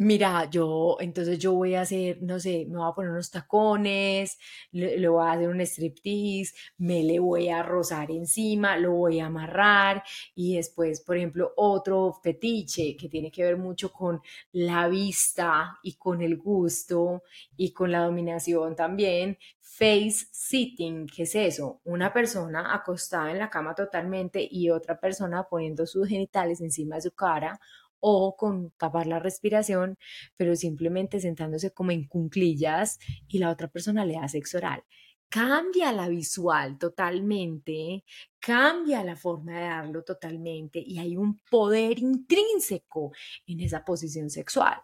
mira, 0.00 0.48
yo, 0.50 0.96
entonces 0.98 1.38
yo 1.38 1.52
voy 1.52 1.74
a 1.74 1.82
hacer, 1.82 2.22
no 2.22 2.40
sé, 2.40 2.64
me 2.70 2.78
voy 2.78 2.88
a 2.88 2.94
poner 2.94 3.10
unos 3.10 3.30
tacones, 3.30 4.38
le, 4.72 5.06
voy 5.08 5.26
a 5.26 5.32
hacer 5.32 5.48
un 5.50 5.60
striptease, 5.60 6.54
me 6.78 7.02
le 7.02 7.18
voy 7.18 7.50
a 7.50 7.62
rozar 7.62 8.10
encima, 8.10 8.78
lo 8.78 8.92
voy 8.92 9.20
a 9.20 9.26
amarrar 9.26 10.02
y 10.34 10.56
después, 10.56 11.02
por 11.02 11.18
ejemplo, 11.18 11.52
otro 11.54 12.18
fetiche 12.22 12.96
que 12.96 13.10
tiene 13.10 13.30
que 13.30 13.42
ver 13.42 13.58
mucho 13.58 13.92
con 13.92 14.22
la 14.52 14.88
vista 14.88 15.78
y 15.82 15.96
con 15.96 16.22
el 16.22 16.38
gusto 16.38 17.22
y 17.54 17.72
con 17.74 17.92
la 17.92 18.04
dominación 18.04 18.74
también. 18.74 19.36
Face 19.60 20.28
sitting, 20.32 21.06
¿qué 21.08 21.24
es 21.24 21.34
eso? 21.34 21.80
Una 21.84 22.10
persona 22.12 22.74
acostada 22.74 23.30
en 23.30 23.38
la 23.38 23.50
cama 23.50 23.74
totalmente 23.74 24.46
y 24.50 24.70
otra 24.70 24.98
persona 24.98 25.44
poniendo 25.44 25.86
sus 25.86 26.08
genitales 26.08 26.62
encima 26.62 26.96
de 26.96 27.02
su 27.02 27.12
cara 27.12 27.60
o 28.00 28.36
con 28.36 28.70
tapar 28.72 29.06
la 29.06 29.18
respiración, 29.18 29.96
pero 30.36 30.56
simplemente 30.56 31.20
sentándose 31.20 31.72
como 31.72 31.92
en 31.92 32.06
cunclillas 32.06 32.98
y 33.28 33.38
la 33.38 33.50
otra 33.50 33.68
persona 33.68 34.04
le 34.04 34.14
da 34.14 34.28
sexo 34.28 34.58
oral. 34.58 34.84
Cambia 35.28 35.92
la 35.92 36.08
visual 36.08 36.76
totalmente, 36.78 38.04
cambia 38.40 39.04
la 39.04 39.14
forma 39.16 39.52
de 39.52 39.64
darlo 39.66 40.02
totalmente 40.02 40.82
y 40.84 40.98
hay 40.98 41.16
un 41.16 41.38
poder 41.50 42.00
intrínseco 42.00 43.12
en 43.46 43.60
esa 43.60 43.84
posición 43.84 44.28
sexual. 44.28 44.82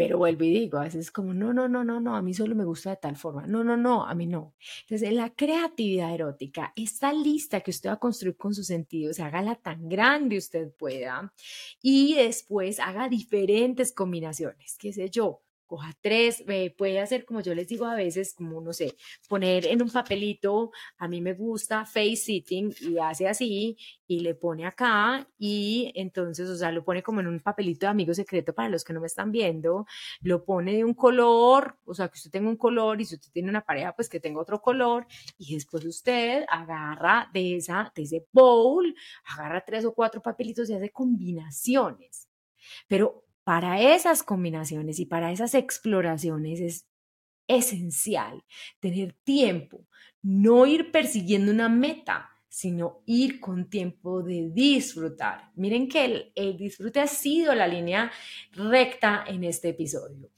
Pero 0.00 0.16
vuelvo 0.16 0.44
y 0.44 0.50
digo, 0.50 0.78
a 0.78 0.84
veces 0.84 1.00
es 1.00 1.10
como, 1.10 1.34
no, 1.34 1.52
no, 1.52 1.68
no, 1.68 1.84
no, 1.84 2.00
no, 2.00 2.16
a 2.16 2.22
mí 2.22 2.32
solo 2.32 2.54
me 2.54 2.64
gusta 2.64 2.88
de 2.88 2.96
tal 2.96 3.16
forma. 3.16 3.46
No, 3.46 3.62
no, 3.62 3.76
no, 3.76 4.06
a 4.06 4.14
mí 4.14 4.26
no. 4.26 4.54
Entonces, 4.84 5.12
la 5.12 5.28
creatividad 5.28 6.14
erótica, 6.14 6.72
esta 6.74 7.12
lista 7.12 7.60
que 7.60 7.70
usted 7.70 7.90
va 7.90 7.94
a 7.94 7.98
construir 7.98 8.38
con 8.38 8.54
sus 8.54 8.68
sentidos, 8.68 9.20
hágala 9.20 9.56
tan 9.56 9.90
grande 9.90 10.38
usted 10.38 10.72
pueda 10.72 11.34
y 11.82 12.14
después 12.14 12.80
haga 12.80 13.10
diferentes 13.10 13.92
combinaciones, 13.92 14.78
qué 14.78 14.90
sé 14.94 15.10
yo, 15.10 15.42
coja 15.70 15.96
tres, 16.00 16.42
puede 16.76 16.98
hacer 16.98 17.24
como 17.24 17.40
yo 17.42 17.54
les 17.54 17.68
digo 17.68 17.86
a 17.86 17.94
veces, 17.94 18.34
como 18.34 18.60
no 18.60 18.72
sé, 18.72 18.96
poner 19.28 19.66
en 19.66 19.80
un 19.80 19.88
papelito, 19.88 20.72
a 20.98 21.06
mí 21.06 21.20
me 21.20 21.32
gusta 21.32 21.86
face 21.86 22.16
sitting 22.16 22.74
y 22.80 22.98
hace 22.98 23.28
así 23.28 23.76
y 24.08 24.18
le 24.18 24.34
pone 24.34 24.66
acá 24.66 25.28
y 25.38 25.92
entonces, 25.94 26.48
o 26.48 26.56
sea, 26.56 26.72
lo 26.72 26.84
pone 26.84 27.04
como 27.04 27.20
en 27.20 27.28
un 27.28 27.38
papelito 27.38 27.86
de 27.86 27.90
amigo 27.90 28.12
secreto 28.12 28.52
para 28.52 28.68
los 28.68 28.82
que 28.82 28.92
no 28.92 29.00
me 29.00 29.06
están 29.06 29.30
viendo, 29.30 29.86
lo 30.22 30.44
pone 30.44 30.74
de 30.74 30.82
un 30.82 30.94
color, 30.94 31.78
o 31.84 31.94
sea, 31.94 32.08
que 32.08 32.16
usted 32.16 32.32
tenga 32.32 32.48
un 32.48 32.56
color 32.56 33.00
y 33.00 33.04
si 33.04 33.14
usted 33.14 33.30
tiene 33.30 33.48
una 33.48 33.64
pareja, 33.64 33.94
pues 33.94 34.08
que 34.08 34.18
tenga 34.18 34.40
otro 34.40 34.60
color 34.60 35.06
y 35.38 35.54
después 35.54 35.84
usted 35.84 36.44
agarra 36.48 37.30
de 37.32 37.58
esa, 37.58 37.92
de 37.94 38.02
ese 38.02 38.26
bowl, 38.32 38.92
agarra 39.24 39.64
tres 39.64 39.84
o 39.84 39.94
cuatro 39.94 40.20
papelitos 40.20 40.68
y 40.68 40.74
hace 40.74 40.90
combinaciones. 40.90 42.28
Pero 42.88 43.29
para 43.50 43.80
esas 43.80 44.22
combinaciones 44.22 45.00
y 45.00 45.06
para 45.06 45.32
esas 45.32 45.54
exploraciones 45.54 46.60
es 46.60 46.86
esencial 47.48 48.44
tener 48.78 49.12
tiempo, 49.24 49.88
no 50.22 50.66
ir 50.66 50.92
persiguiendo 50.92 51.50
una 51.50 51.68
meta, 51.68 52.30
sino 52.48 53.02
ir 53.06 53.40
con 53.40 53.68
tiempo 53.68 54.22
de 54.22 54.50
disfrutar. 54.52 55.50
Miren 55.56 55.88
que 55.88 56.04
el, 56.04 56.32
el, 56.36 56.56
disfrute 56.56 57.00
ha 57.00 57.08
sido 57.08 57.52
la 57.56 57.66
línea 57.66 58.12
recta 58.52 59.24
en 59.26 59.42
este 59.42 59.70
episodio. 59.70 60.30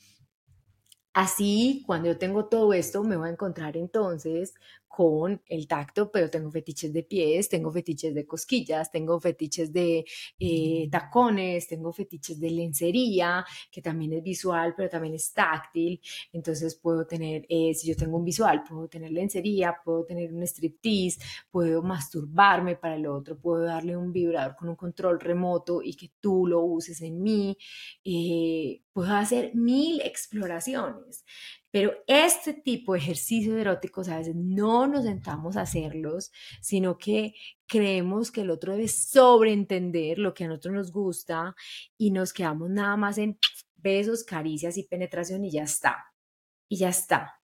Así, 1.12 1.82
cuando 1.86 2.08
yo 2.08 2.16
tengo 2.16 2.46
todo 2.46 2.72
esto, 2.72 3.04
me 3.04 3.18
voy 3.18 3.28
a 3.28 3.32
encontrar 3.32 3.76
entonces 3.76 4.54
con 4.92 5.40
el 5.46 5.66
tacto, 5.66 6.10
pero 6.10 6.28
tengo 6.28 6.50
fetiches 6.50 6.92
de 6.92 7.02
pies, 7.02 7.48
tengo 7.48 7.72
fetiches 7.72 8.14
de 8.14 8.26
cosquillas, 8.26 8.90
tengo 8.90 9.18
fetiches 9.18 9.72
de 9.72 10.04
eh, 10.38 10.86
tacones, 10.90 11.66
tengo 11.66 11.94
fetiches 11.94 12.38
de 12.38 12.50
lencería, 12.50 13.42
que 13.70 13.80
también 13.80 14.12
es 14.12 14.22
visual, 14.22 14.74
pero 14.76 14.90
también 14.90 15.14
es 15.14 15.32
táctil. 15.32 15.98
Entonces 16.30 16.74
puedo 16.76 17.06
tener, 17.06 17.46
eh, 17.48 17.72
si 17.72 17.88
yo 17.88 17.96
tengo 17.96 18.18
un 18.18 18.24
visual, 18.24 18.62
puedo 18.68 18.86
tener 18.86 19.12
lencería, 19.12 19.74
puedo 19.82 20.04
tener 20.04 20.30
un 20.30 20.42
striptease, 20.42 21.18
puedo 21.50 21.82
masturbarme 21.82 22.76
para 22.76 22.96
el 22.96 23.06
otro, 23.06 23.38
puedo 23.38 23.64
darle 23.64 23.96
un 23.96 24.12
vibrador 24.12 24.56
con 24.56 24.68
un 24.68 24.76
control 24.76 25.20
remoto 25.20 25.80
y 25.82 25.94
que 25.94 26.10
tú 26.20 26.46
lo 26.46 26.60
uses 26.60 27.00
en 27.00 27.22
mí. 27.22 27.56
Eh, 28.04 28.82
puedo 28.92 29.14
hacer 29.14 29.54
mil 29.54 30.02
exploraciones. 30.02 31.24
Pero 31.72 31.94
este 32.06 32.52
tipo 32.52 32.92
de 32.92 33.00
ejercicios 33.00 33.56
eróticos 33.56 34.08
a 34.08 34.18
veces 34.18 34.36
no 34.36 34.86
nos 34.86 35.04
sentamos 35.04 35.56
a 35.56 35.62
hacerlos, 35.62 36.30
sino 36.60 36.98
que 36.98 37.34
creemos 37.66 38.30
que 38.30 38.42
el 38.42 38.50
otro 38.50 38.72
debe 38.72 38.88
sobreentender 38.88 40.18
lo 40.18 40.34
que 40.34 40.44
a 40.44 40.48
nosotros 40.48 40.74
nos 40.74 40.92
gusta 40.92 41.56
y 41.96 42.10
nos 42.10 42.34
quedamos 42.34 42.68
nada 42.70 42.96
más 42.98 43.16
en 43.16 43.38
besos, 43.76 44.22
caricias 44.22 44.76
y 44.76 44.84
penetración 44.84 45.44
y 45.46 45.50
ya 45.50 45.62
está. 45.62 45.96
Y 46.68 46.76
ya 46.76 46.90
está. 46.90 47.40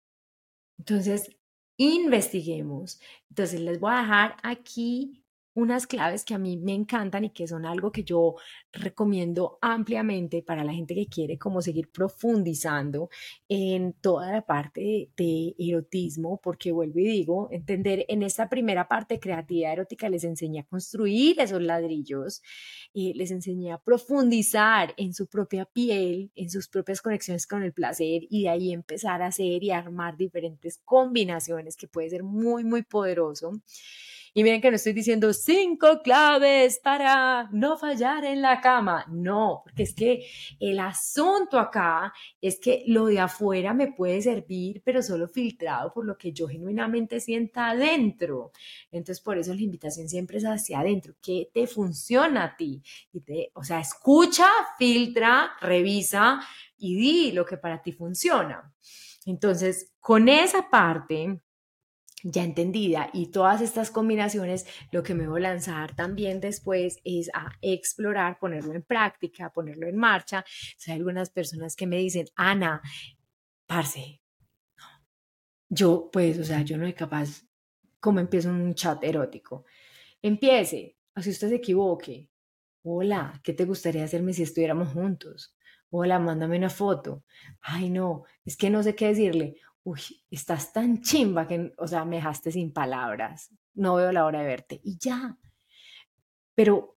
Entonces, 0.79 1.37
investiguemos. 1.77 3.01
Entonces, 3.29 3.61
les 3.61 3.81
voy 3.81 3.93
a 3.93 4.03
dejar 4.03 4.37
aquí 4.45 5.22
unas 5.55 5.87
claves 5.87 6.25
que 6.25 6.35
a 6.35 6.39
mí 6.39 6.57
me 6.57 6.75
encantan 6.75 7.25
y 7.25 7.31
que 7.31 7.47
son 7.47 7.67
algo 7.67 7.93
que 7.93 8.05
yo 8.05 8.37
recomiendo 8.73 9.59
ampliamente 9.61 10.43
para 10.43 10.65
la 10.65 10.73
gente 10.73 10.95
que 10.95 11.07
quiere 11.07 11.39
como 11.39 11.61
seguir 11.61 11.91
profundizando 11.91 13.11
en 13.49 13.93
toda 13.95 14.33
la 14.33 14.43
parte 14.47 15.11
de, 15.17 15.55
erotismo, 15.59 16.41
porque 16.43 16.73
vuelvo 16.73 16.99
y 16.99 17.05
digo, 17.05 17.49
entender 17.51 18.05
en 18.09 18.23
esta 18.23 18.49
primera 18.49 18.89
parte 18.89 19.21
creatividad 19.21 19.73
erótica 19.73 20.09
les 20.09 20.25
enseñé 20.25 20.61
a 20.61 20.65
construir 20.65 21.41
esos 21.41 21.63
ladrillos, 21.63 22.43
y 22.93 23.15
les 23.15 23.31
enseñé 23.31 23.73
a 23.73 23.79
profundizar 23.79 24.95
en 24.97 25.15
su 25.15 25.27
propia 25.27 25.65
piel, 25.65 26.31
en 26.35 26.51
sus 26.51 26.69
propias 26.69 27.01
conexiones 27.01 27.47
con 27.47 27.63
el 27.63 27.73
placer 27.73 28.23
y 28.29 28.43
de 28.43 28.49
ahí 28.51 28.73
empezar 28.73 29.23
a 29.23 29.27
hacer 29.27 29.63
y 29.63 29.71
armar 29.71 30.17
diferentes 30.17 30.79
combinaciones 30.85 31.77
que 31.77 31.89
puede 31.89 32.11
ser 32.11 32.23
muy, 32.23 32.65
muy 32.65 32.83
poderoso. 32.83 33.61
Y 34.35 34.43
miren 34.43 34.63
que 34.63 34.71
no 34.71 34.77
estoy 34.77 34.95
diciendo 34.95 35.33
cinco 35.35 36.01
claves 36.03 36.81
para 36.83 37.51
no 37.53 37.77
fallar 37.77 38.25
en 38.25 38.41
la 38.41 38.63
cama. 38.63 39.05
No, 39.11 39.61
porque 39.63 39.83
es 39.83 39.95
que 39.95 40.27
el 40.59 40.79
asunto 40.79 41.59
acá 41.59 42.15
es 42.41 42.59
que 42.59 42.83
lo 42.87 43.07
de 43.07 43.21
afuera 43.21 43.75
me 43.75 43.93
puede 43.93 44.23
servir, 44.23 44.81
pero 44.85 45.03
solo 45.03 45.29
filtrado 45.29 45.93
por 45.93 46.07
lo 46.07 46.17
que 46.17 46.33
yo 46.33 46.49
genuinamente 46.49 47.21
sienta 47.21 47.71
adentro. 47.71 48.53
Entonces, 48.91 49.21
por 49.23 49.37
eso 49.37 49.55
la 49.55 49.61
invitación 49.61 50.09
siempre 50.09 50.39
es 50.39 50.45
hacia 50.45 50.81
adentro. 50.81 51.15
¿Qué 51.21 51.51
te 51.53 51.67
funciona 51.67 52.45
a 52.45 52.57
ti? 52.57 52.83
Y 53.13 53.21
te, 53.21 53.51
o 53.55 53.63
sea, 53.63 53.81
escucha, 53.81 54.47
filtra, 54.79 55.53
revisa 55.61 56.41
y 56.79 56.95
di 56.97 57.33
lo 57.33 57.45
que 57.45 57.59
para 57.59 57.83
ti 57.83 57.93
funciona. 57.93 58.73
Entonces, 59.27 59.93
con 60.01 60.29
esa 60.29 60.71
parte 60.71 61.41
ya 62.23 62.45
entendida 62.45 63.11
y 63.13 63.27
todas 63.27 63.61
estas 63.61 63.91
combinaciones, 63.91 64.67
lo 64.91 65.03
que 65.03 65.15
me 65.15 65.29
voy 65.29 65.41
a 65.41 65.51
lanzar 65.51 65.95
también 65.95 66.41
después 66.41 66.99
es 67.05 67.31
a 67.35 67.53
explorar, 67.61 68.39
ponerlo 68.39 68.75
en 68.75 68.83
práctica, 68.83 69.53
ponerlo 69.53 69.87
en 69.87 69.97
marcha. 69.97 70.45
hay 70.87 70.95
algunas 70.95 71.31
personas 71.31 71.77
que 71.77 71.87
me 71.87 71.99
dicen, 71.99 72.27
Ana, 72.37 72.81
parce, 73.67 74.21
yo 75.69 76.11
pues, 76.13 76.39
o 76.39 76.45
sea, 76.45 76.63
yo 76.63 76.77
no 76.77 76.85
soy 76.85 76.93
capaz, 76.93 77.45
como 78.01 78.21
empiezo 78.21 78.51
un 78.51 78.75
chat 78.75 79.03
erótico? 79.05 79.65
Empiece, 80.21 80.97
así 81.15 81.31
usted 81.31 81.49
se 81.49 81.57
equivoque. 81.57 82.29
Hola, 82.85 83.41
¿qué 83.45 83.53
te 83.53 83.65
gustaría 83.65 84.05
hacerme 84.05 84.33
si 84.33 84.43
estuviéramos 84.43 84.89
juntos? 84.89 85.57
Hola, 85.91 86.19
mándame 86.19 86.59
una 86.59 86.71
foto. 86.71 87.25
Ay, 87.61 87.91
no, 87.91 88.25
es 88.45 88.57
que 88.57 88.71
no 88.71 88.83
sé 88.83 88.95
qué 88.95 89.09
decirle 89.09 89.57
uy, 89.85 90.01
estás 90.31 90.73
tan 90.73 91.01
chimba 91.01 91.47
que, 91.47 91.73
o 91.77 91.87
sea, 91.87 92.05
me 92.05 92.17
dejaste 92.17 92.53
sin 92.53 92.73
palabras, 92.73 93.51
no 93.75 93.97
veo 93.97 94.13
la 94.13 94.25
hora 94.25 94.41
de 94.41 94.47
verte 94.47 94.81
y 94.85 94.99
ya. 94.99 95.39
Pero 96.55 96.99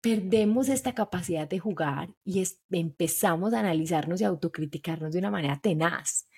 perdemos 0.00 0.68
esta 0.68 0.94
capacidad 0.94 1.48
de 1.48 1.58
jugar 1.58 2.14
y 2.24 2.44
empezamos 2.70 3.54
a 3.54 3.60
analizarnos 3.60 4.20
y 4.20 4.24
autocriticarnos 4.24 5.12
de 5.12 5.18
una 5.18 5.30
manera 5.30 5.60
tenaz. 5.60 6.28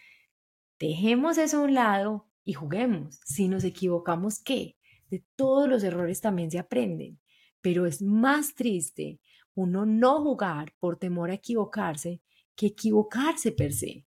Dejemos 0.79 1.38
eso 1.38 1.59
a 1.59 1.62
un 1.62 1.75
lado 1.75 2.29
y 2.45 2.53
juguemos. 2.53 3.21
Si 3.25 3.49
nos 3.49 3.64
equivocamos, 3.64 4.40
¿qué? 4.43 4.77
De 5.09 5.25
todos 5.37 5.69
los 5.69 5.83
errores 5.83 6.21
también 6.21 6.51
se 6.51 6.59
aprenden, 6.59 7.21
pero 7.61 7.87
es 7.87 8.01
más 8.03 8.55
triste 8.55 9.21
uno 9.55 9.85
no 9.85 10.23
jugar 10.23 10.73
por 10.79 10.97
temor 10.97 11.31
a 11.31 11.35
equivocarse 11.35 12.23
que 12.55 12.66
equivocarse 12.66 13.53
per 13.53 13.73
se 13.73 14.07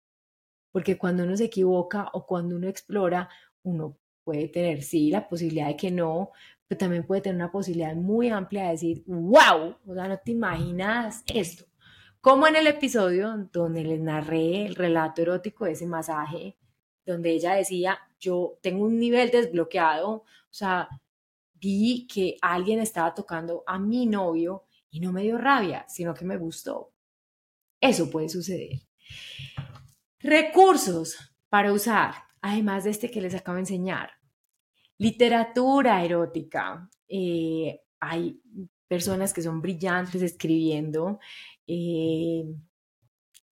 porque 0.77 0.95
cuando 0.95 1.23
uno 1.23 1.35
se 1.35 1.45
equivoca 1.45 2.07
o 2.13 2.23
cuando 2.27 2.55
uno 2.55 2.67
explora, 2.67 3.27
uno 3.63 3.97
puede 4.23 4.47
tener, 4.47 4.83
sí, 4.83 5.09
la 5.09 5.27
posibilidad 5.27 5.69
de 5.69 5.75
que 5.75 5.89
no, 5.89 6.29
pero 6.67 6.77
también 6.77 7.03
puede 7.03 7.21
tener 7.21 7.37
una 7.37 7.51
posibilidad 7.51 7.95
muy 7.95 8.29
amplia 8.29 8.65
de 8.65 8.69
decir, 8.73 9.03
wow, 9.07 9.75
o 9.87 9.95
sea, 9.95 10.07
no 10.07 10.19
te 10.23 10.33
imaginas 10.33 11.23
esto. 11.33 11.65
Como 12.21 12.45
en 12.45 12.57
el 12.57 12.67
episodio 12.67 13.49
donde 13.51 13.83
les 13.83 13.99
narré 13.99 14.67
el 14.67 14.75
relato 14.75 15.23
erótico 15.23 15.65
de 15.65 15.71
ese 15.71 15.87
masaje, 15.87 16.59
donde 17.03 17.31
ella 17.31 17.55
decía, 17.55 17.97
yo 18.19 18.59
tengo 18.61 18.85
un 18.85 18.99
nivel 18.99 19.31
desbloqueado, 19.31 20.11
o 20.11 20.25
sea, 20.51 20.89
vi 21.55 22.05
que 22.05 22.37
alguien 22.39 22.81
estaba 22.81 23.15
tocando 23.15 23.63
a 23.65 23.79
mi 23.79 24.05
novio 24.05 24.65
y 24.91 24.99
no 24.99 25.11
me 25.11 25.23
dio 25.23 25.39
rabia, 25.39 25.87
sino 25.89 26.13
que 26.13 26.23
me 26.23 26.37
gustó. 26.37 26.93
Eso 27.81 28.11
puede 28.11 28.29
suceder. 28.29 28.79
Recursos 30.27 31.17
para 31.47 31.71
usar, 31.71 32.15
además 32.41 32.83
de 32.83 32.89
este 32.89 33.09
que 33.09 33.21
les 33.21 33.33
acabo 33.33 33.55
de 33.55 33.61
enseñar. 33.61 34.09
Literatura 34.97 36.03
erótica. 36.03 36.89
Eh, 37.07 37.79
hay 38.01 38.41
personas 38.89 39.33
que 39.33 39.41
son 39.41 39.61
brillantes 39.61 40.21
escribiendo, 40.21 41.19
eh, 41.65 42.43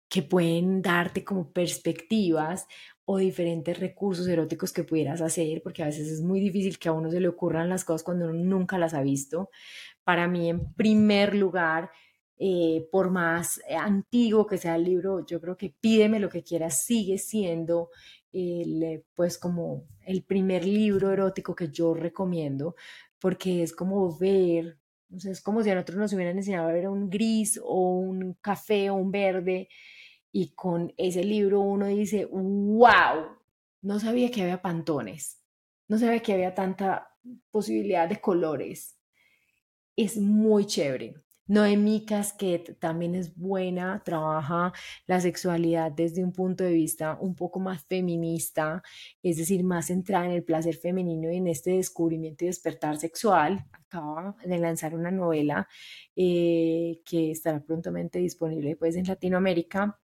que 0.09 0.21
pueden 0.23 0.81
darte 0.81 1.23
como 1.23 1.49
perspectivas 1.53 2.67
o 3.05 3.19
diferentes 3.19 3.79
recursos 3.79 4.27
eróticos 4.27 4.73
que 4.73 4.83
pudieras 4.83 5.21
hacer, 5.21 5.61
porque 5.63 5.81
a 5.81 5.85
veces 5.85 6.09
es 6.09 6.21
muy 6.21 6.41
difícil 6.41 6.77
que 6.77 6.89
a 6.89 6.91
uno 6.91 7.09
se 7.09 7.21
le 7.21 7.29
ocurran 7.29 7.69
las 7.69 7.85
cosas 7.85 8.03
cuando 8.03 8.25
uno 8.25 8.33
nunca 8.33 8.77
las 8.77 8.93
ha 8.93 9.01
visto. 9.01 9.49
Para 10.03 10.27
mí, 10.27 10.49
en 10.49 10.73
primer 10.73 11.35
lugar, 11.35 11.89
eh, 12.37 12.87
por 12.91 13.11
más 13.11 13.59
eh, 13.69 13.75
antiguo 13.75 14.45
que 14.45 14.57
sea 14.57 14.75
el 14.75 14.83
libro, 14.83 15.25
yo 15.25 15.39
creo 15.39 15.55
que 15.57 15.73
Pídeme 15.79 16.19
lo 16.19 16.29
que 16.29 16.43
quieras 16.43 16.81
sigue 16.81 17.17
siendo 17.17 17.89
el, 18.33 18.83
eh, 18.83 19.05
pues 19.15 19.37
como 19.37 19.85
el 20.05 20.23
primer 20.23 20.65
libro 20.65 21.11
erótico 21.11 21.55
que 21.55 21.69
yo 21.69 21.93
recomiendo, 21.93 22.75
porque 23.19 23.63
es 23.63 23.73
como 23.73 24.17
ver, 24.17 24.77
o 25.15 25.19
sea, 25.19 25.31
es 25.31 25.41
como 25.41 25.63
si 25.63 25.69
a 25.69 25.75
nosotros 25.75 25.97
nos 25.97 26.13
hubieran 26.13 26.37
enseñado 26.37 26.67
a 26.67 26.73
ver 26.73 26.89
un 26.89 27.09
gris 27.09 27.59
o 27.63 27.99
un 27.99 28.33
café 28.41 28.89
o 28.89 28.95
un 28.95 29.11
verde, 29.11 29.69
y 30.31 30.49
con 30.53 30.93
ese 30.97 31.23
libro 31.23 31.61
uno 31.61 31.87
dice, 31.87 32.25
wow, 32.25 33.37
no 33.81 33.99
sabía 33.99 34.29
que 34.31 34.41
había 34.41 34.61
pantones, 34.61 35.41
no 35.87 35.97
sabía 35.97 36.19
que 36.21 36.33
había 36.33 36.53
tanta 36.53 37.07
posibilidad 37.51 38.09
de 38.09 38.19
colores. 38.19 38.97
Es 39.95 40.17
muy 40.17 40.65
chévere. 40.65 41.15
Noemí 41.47 42.05
Casquet 42.05 42.79
también 42.79 43.13
es 43.13 43.35
buena, 43.35 44.01
trabaja 44.03 44.73
la 45.05 45.21
sexualidad 45.21 45.91
desde 45.91 46.23
un 46.23 46.31
punto 46.33 46.63
de 46.63 46.71
vista 46.71 47.17
un 47.21 47.35
poco 47.35 47.59
más 47.59 47.85
feminista, 47.85 48.81
es 49.21 49.37
decir, 49.37 49.63
más 49.63 49.87
centrada 49.87 50.25
en 50.25 50.31
el 50.31 50.43
placer 50.43 50.75
femenino 50.75 51.31
y 51.31 51.37
en 51.37 51.47
este 51.47 51.71
descubrimiento 51.71 52.45
y 52.45 52.47
despertar 52.47 52.97
sexual. 52.97 53.63
Acaba 53.71 54.35
de 54.43 54.57
lanzar 54.57 54.95
una 54.95 55.11
novela 55.11 55.67
eh, 56.15 57.01
que 57.05 57.31
estará 57.31 57.61
prontamente 57.63 58.19
disponible 58.19 58.75
pues, 58.75 58.95
en 58.95 59.05
Latinoamérica. 59.05 59.99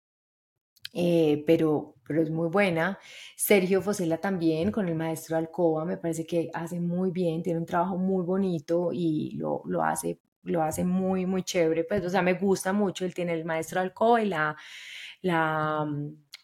Eh, 0.93 1.43
pero, 1.45 1.95
pero 2.03 2.21
es 2.23 2.31
muy 2.31 2.49
buena. 2.49 2.97
Sergio 3.35 3.81
Fosela 3.81 4.17
también, 4.17 4.71
con 4.71 4.87
el 4.89 4.95
maestro 4.95 5.37
Alcoba, 5.37 5.85
me 5.85 5.97
parece 5.97 6.25
que 6.25 6.49
hace 6.53 6.79
muy 6.79 7.11
bien, 7.11 7.43
tiene 7.43 7.59
un 7.59 7.65
trabajo 7.65 7.97
muy 7.97 8.23
bonito 8.25 8.89
y 8.91 9.35
lo, 9.37 9.61
lo 9.65 9.83
hace 9.83 10.19
lo 10.43 10.63
hace 10.63 10.83
muy, 10.83 11.25
muy 11.25 11.43
chévere, 11.43 11.83
pues, 11.85 12.05
o 12.05 12.09
sea, 12.09 12.21
me 12.21 12.33
gusta 12.33 12.73
mucho, 12.73 13.05
él 13.05 13.13
tiene 13.13 13.33
el 13.33 13.45
maestro 13.45 13.79
de 13.81 13.87
alcoba 13.87 14.21
y 14.21 14.25
la, 14.27 14.55
la, 15.21 15.85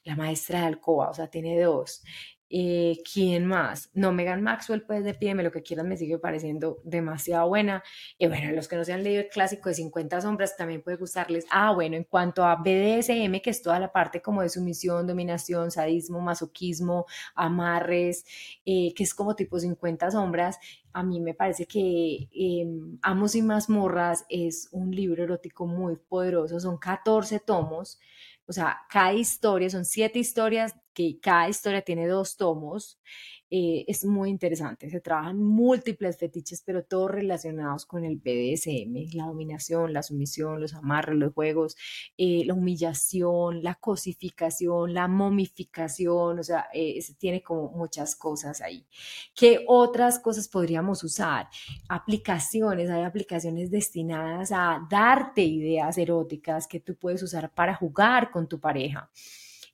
la 0.03 0.15
maestra 0.15 0.62
de 0.62 0.65
alcoba, 0.67 1.10
o 1.10 1.13
sea, 1.13 1.27
tiene 1.29 1.60
dos. 1.62 2.03
Eh, 2.49 2.97
¿Quién 3.12 3.45
más? 3.45 3.89
No, 3.93 4.12
Megan 4.12 4.43
Maxwell, 4.43 4.84
pues 4.84 5.03
de 5.03 5.13
pídeme 5.13 5.41
lo 5.41 5.51
que 5.51 5.63
quieras, 5.63 5.86
me 5.86 5.97
sigue 5.97 6.19
pareciendo 6.19 6.79
demasiado 6.84 7.47
buena. 7.47 7.84
Y 8.17 8.27
bueno, 8.27 8.51
los 8.51 8.67
que 8.67 8.75
no 8.75 8.84
se 8.84 8.93
han 8.93 9.03
leído 9.03 9.21
el 9.21 9.29
clásico 9.29 9.69
de 9.69 9.75
50 9.75 10.21
sombras 10.21 10.55
también 10.55 10.81
puede 10.84 10.97
gustarles. 10.97 11.45
Ah, 11.49 11.73
bueno, 11.73 11.95
en 11.95 12.03
cuanto 12.03 12.43
a 12.45 12.55
BDSM, 12.58 13.41
que 13.41 13.49
es 13.49 13.62
toda 13.62 13.79
la 13.79 13.91
parte 13.91 14.21
como 14.21 14.41
de 14.41 14.49
sumisión, 14.49 15.08
dominación, 15.08 15.71
sadismo, 15.71 16.21
masoquismo, 16.21 17.05
amarres, 17.34 18.25
eh, 18.65 18.93
que 18.93 19.03
es 19.03 19.13
como 19.15 19.36
tipo 19.36 19.60
50 19.60 20.12
sombras, 20.12 20.60
a 20.93 21.03
mí 21.03 21.19
me 21.19 21.34
parece 21.34 21.65
que 21.65 22.29
em, 22.31 22.97
Amos 23.01 23.36
y 23.36 23.41
Mazmorras 23.41 24.25
es 24.29 24.69
un 24.71 24.91
libro 24.91 25.23
erótico 25.23 25.65
muy 25.65 25.97
poderoso, 25.97 26.60
son 26.60 26.77
14 26.77 27.39
tomos 27.39 27.99
o 28.47 28.53
sea, 28.53 28.81
cada 28.89 29.13
historia, 29.13 29.69
son 29.69 29.86
siete 29.86 30.19
historias, 30.19 30.75
que 30.95 31.19
cada 31.19 31.49
historia 31.49 31.84
tiene 31.84 32.08
dos 32.08 32.38
tomos. 32.38 32.99
Eh, 33.51 33.86
es 33.88 34.03
muy 34.05 34.29
interesante. 34.31 34.89
Se 34.89 35.01
trabajan 35.01 35.38
múltiples 35.38 36.17
fetiches, 36.17 36.63
pero 36.65 36.84
todos 36.84 37.12
relacionados 37.12 37.86
con 37.86 38.03
el 38.03 38.15
BDSM, 38.17 39.15
la 39.15 39.25
dominación, 39.27 39.93
la 39.93 40.01
sumisión, 40.01 40.60
los 40.60 40.73
amarres, 40.73 41.15
los 41.17 41.34
juegos, 41.34 41.77
eh, 42.17 42.43
la 42.45 42.55
humillación, 42.55 43.62
la 43.62 43.75
cosificación, 43.75 44.93
la 44.93 45.08
momificación, 45.08 46.39
o 46.39 46.43
sea, 46.43 46.67
eh, 46.73 46.99
tiene 47.19 47.43
como 47.43 47.69
muchas 47.69 48.15
cosas 48.15 48.61
ahí. 48.61 48.88
¿Qué 49.36 49.63
otras 49.67 50.17
cosas 50.19 50.47
podríamos 50.47 51.03
usar? 51.03 51.47
Aplicaciones, 51.88 52.89
hay 52.89 53.03
aplicaciones 53.03 53.69
destinadas 53.69 54.51
a 54.51 54.86
darte 54.89 55.43
ideas 55.43 55.97
eróticas 55.97 56.67
que 56.67 56.80
tú 56.80 56.95
puedes 56.95 57.22
usar 57.22 57.53
para 57.53 57.76
jugar 57.76 58.32
con 58.32 58.47
tu 58.47 58.59
pareja. 58.59 59.11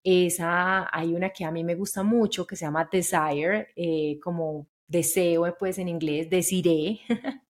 Esa, 0.04 0.90
hay 0.92 1.14
una 1.14 1.30
que 1.30 1.46
a 1.46 1.52
mí 1.52 1.64
me 1.64 1.76
gusta 1.76 2.04
mucho 2.04 2.48
que 2.48 2.56
se 2.56 2.66
llama 2.66 2.90
Desire, 2.92 3.68
eh, 3.76 4.20
como 4.24 4.68
deseo, 4.88 5.56
pues 5.60 5.78
en 5.78 5.90
inglés, 5.90 6.30
desiré. 6.30 7.00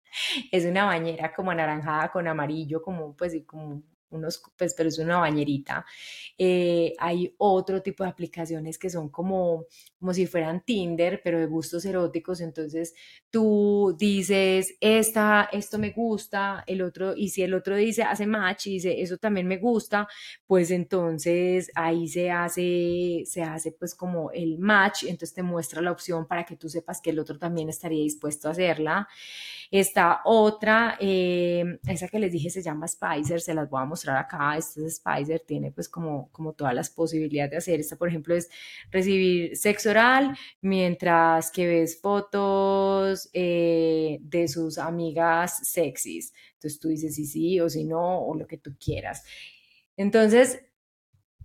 es 0.53 0.64
una 0.64 0.84
bañera 0.86 1.32
como 1.34 1.51
anaranjada 1.53 2.11
con 2.11 2.26
amarillo, 2.28 2.82
como 2.82 3.16
pues 3.16 3.34
como 3.46 3.82
unos, 4.11 4.42
pues, 4.56 4.74
pero 4.74 4.88
es 4.88 4.98
una 4.98 5.18
bañerita. 5.18 5.84
Eh, 6.38 6.94
hay 6.98 7.34
otro 7.38 7.82
tipo 7.82 8.04
de 8.04 8.11
aplicaciones 8.11 8.78
que 8.78 8.90
son 8.90 9.08
como, 9.11 9.66
como 9.98 10.14
si 10.14 10.26
fueran 10.26 10.64
Tinder, 10.64 11.20
pero 11.22 11.38
de 11.38 11.46
gustos 11.46 11.84
eróticos. 11.84 12.40
Entonces 12.40 12.94
tú 13.30 13.94
dices, 13.98 14.74
esta, 14.80 15.48
esto 15.52 15.78
me 15.78 15.90
gusta, 15.90 16.64
el 16.66 16.82
otro, 16.82 17.14
y 17.16 17.28
si 17.28 17.42
el 17.42 17.54
otro 17.54 17.76
dice, 17.76 18.02
hace 18.02 18.26
match 18.26 18.66
y 18.68 18.72
dice, 18.74 19.00
eso 19.02 19.18
también 19.18 19.46
me 19.46 19.58
gusta, 19.58 20.08
pues 20.46 20.70
entonces 20.70 21.70
ahí 21.74 22.08
se 22.08 22.30
hace, 22.30 23.22
se 23.26 23.42
hace 23.42 23.72
pues 23.72 23.94
como 23.94 24.30
el 24.32 24.58
match, 24.58 25.04
entonces 25.04 25.34
te 25.34 25.42
muestra 25.42 25.82
la 25.82 25.92
opción 25.92 26.26
para 26.26 26.44
que 26.44 26.56
tú 26.56 26.68
sepas 26.68 27.00
que 27.00 27.11
el 27.11 27.18
otro 27.18 27.38
también 27.38 27.68
estaría 27.68 28.02
dispuesto 28.02 28.48
a 28.48 28.52
hacerla. 28.52 29.08
Esta 29.70 30.20
otra, 30.24 30.96
eh, 31.00 31.78
esa 31.86 32.08
que 32.08 32.18
les 32.18 32.32
dije 32.32 32.50
se 32.50 32.62
llama 32.62 32.88
Spicer, 32.88 33.40
se 33.40 33.54
las 33.54 33.70
voy 33.70 33.82
a 33.82 33.84
mostrar 33.84 34.16
acá. 34.16 34.56
Esta 34.56 34.84
es 34.84 34.96
Spicer, 34.96 35.40
tiene 35.46 35.70
pues 35.70 35.88
como, 35.88 36.28
como 36.32 36.52
todas 36.54 36.74
las 36.74 36.90
posibilidades 36.90 37.52
de 37.52 37.56
hacer. 37.58 37.80
Esta, 37.80 37.96
por 37.96 38.08
ejemplo, 38.08 38.34
es 38.34 38.50
recibir 38.90 39.56
sexo 39.56 39.90
oral 39.90 40.36
mientras 40.60 41.50
que 41.52 41.66
ves 41.66 42.00
fotos 42.00 43.30
eh, 43.32 44.18
de 44.22 44.48
sus 44.48 44.78
amigas 44.78 45.68
sexys. 45.68 46.32
Entonces 46.54 46.80
tú 46.80 46.88
dices 46.88 47.14
sí, 47.14 47.24
sí 47.26 47.60
o 47.60 47.68
si 47.68 47.84
no, 47.84 48.20
o 48.26 48.34
lo 48.34 48.46
que 48.46 48.58
tú 48.58 48.76
quieras. 48.78 49.24
Entonces, 49.96 50.60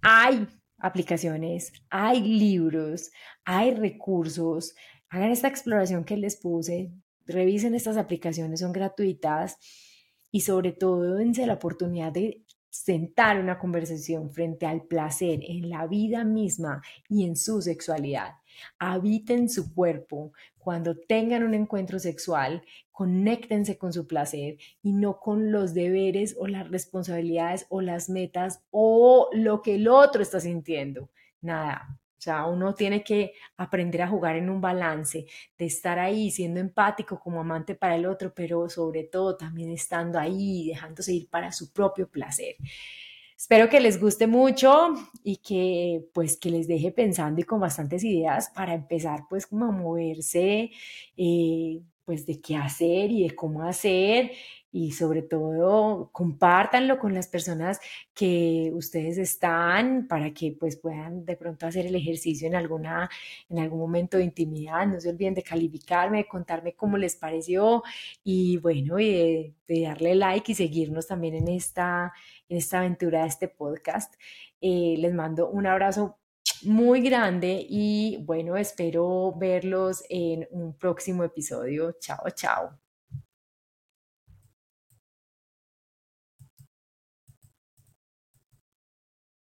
hay 0.01 0.47
aplicaciones, 0.77 1.73
hay 1.89 2.21
libros, 2.21 3.11
hay 3.43 3.73
recursos. 3.73 4.75
Hagan 5.09 5.31
esta 5.31 5.47
exploración 5.47 6.03
que 6.03 6.17
les 6.17 6.37
puse, 6.37 6.91
revisen 7.25 7.75
estas 7.75 7.97
aplicaciones, 7.97 8.59
son 8.59 8.71
gratuitas 8.71 9.57
y 10.31 10.41
sobre 10.41 10.71
todo 10.71 11.15
dense 11.15 11.45
la 11.45 11.53
oportunidad 11.53 12.11
de 12.11 12.45
sentar 12.69 13.39
una 13.39 13.57
conversación 13.57 14.31
frente 14.31 14.65
al 14.65 14.83
placer 14.83 15.39
en 15.47 15.69
la 15.69 15.87
vida 15.87 16.25
misma 16.25 16.81
y 17.07 17.23
en 17.23 17.37
su 17.37 17.61
sexualidad. 17.61 18.33
Habiten 18.79 19.47
su 19.47 19.73
cuerpo. 19.73 20.33
Cuando 20.57 20.97
tengan 20.97 21.43
un 21.43 21.53
encuentro 21.53 21.99
sexual, 21.99 22.63
conéctense 22.91 23.77
con 23.77 23.93
su 23.93 24.07
placer 24.07 24.57
y 24.81 24.91
no 24.91 25.19
con 25.19 25.51
los 25.51 25.73
deberes 25.73 26.35
o 26.37 26.47
las 26.47 26.69
responsabilidades 26.69 27.65
o 27.69 27.81
las 27.81 28.09
metas 28.09 28.61
o 28.71 29.29
lo 29.31 29.61
que 29.61 29.75
el 29.75 29.87
otro 29.87 30.21
está 30.21 30.41
sintiendo. 30.41 31.09
Nada, 31.39 31.99
sea, 32.25 32.45
uno 32.45 32.73
tiene 32.73 33.03
que 33.03 33.33
aprender 33.57 34.01
a 34.01 34.07
jugar 34.07 34.35
en 34.35 34.49
un 34.49 34.61
balance, 34.61 35.25
de 35.57 35.65
estar 35.65 35.99
ahí 35.99 36.31
siendo 36.31 36.59
empático 36.59 37.19
como 37.19 37.39
amante 37.39 37.75
para 37.75 37.95
el 37.95 38.05
otro, 38.05 38.33
pero 38.33 38.69
sobre 38.69 39.03
todo 39.03 39.37
también 39.37 39.71
estando 39.71 40.19
ahí, 40.19 40.67
dejándose 40.67 41.13
ir 41.13 41.29
para 41.29 41.51
su 41.51 41.71
propio 41.71 42.09
placer. 42.09 42.55
Espero 43.37 43.69
que 43.69 43.81
les 43.81 43.99
guste 43.99 44.27
mucho 44.27 44.93
y 45.23 45.37
que 45.37 46.05
pues 46.13 46.37
que 46.37 46.49
les 46.49 46.67
deje 46.67 46.91
pensando 46.91 47.41
y 47.41 47.43
con 47.43 47.59
bastantes 47.59 48.03
ideas 48.03 48.49
para 48.55 48.73
empezar 48.73 49.25
pues 49.29 49.45
como 49.45 49.65
a 49.65 49.71
moverse 49.71 50.71
eh, 51.17 51.81
pues 52.05 52.25
de 52.25 52.39
qué 52.39 52.55
hacer 52.55 53.11
y 53.11 53.27
de 53.27 53.35
cómo 53.35 53.63
hacer 53.63 54.31
y 54.75 54.91
sobre 54.91 55.21
todo 55.21 56.09
compártanlo 56.11 56.99
con 56.99 57.13
las 57.13 57.29
personas 57.29 57.79
que 58.13 58.71
ustedes 58.73 59.17
están 59.17 60.05
para 60.05 60.33
que 60.33 60.51
pues 60.59 60.75
puedan 60.75 61.23
de 61.23 61.37
pronto 61.37 61.65
hacer 61.65 61.85
el 61.85 61.95
ejercicio 61.95 62.45
en 62.45 62.55
alguna 62.55 63.09
en 63.47 63.59
algún 63.59 63.79
momento 63.79 64.17
de 64.17 64.25
intimidad. 64.25 64.85
No 64.85 64.99
se 64.99 65.09
olviden 65.09 65.33
de 65.33 65.43
calificarme 65.43 66.17
de 66.17 66.27
contarme 66.27 66.75
cómo 66.75 66.97
les 66.97 67.15
pareció 67.15 67.83
y 68.21 68.57
bueno 68.57 68.99
y 68.99 69.53
de, 69.65 69.81
darle 69.83 70.13
like 70.13 70.51
y 70.51 70.55
seguirnos 70.55 71.07
también 71.07 71.35
en 71.35 71.47
esta 71.47 72.11
en 72.49 72.57
esta 72.57 72.79
aventura 72.79 73.21
de 73.21 73.29
este 73.29 73.47
podcast. 73.47 74.13
Eh, 74.59 74.95
les 74.97 75.13
mando 75.13 75.49
un 75.49 75.67
abrazo 75.67 76.17
muy 76.63 76.99
grande 76.99 77.65
y 77.69 78.17
bueno 78.25 78.57
espero 78.57 79.33
verlos 79.37 80.03
en 80.09 80.49
un 80.51 80.77
próximo 80.77 81.23
episodio. 81.23 81.93
Chao 82.01 82.29
chao 82.35 82.84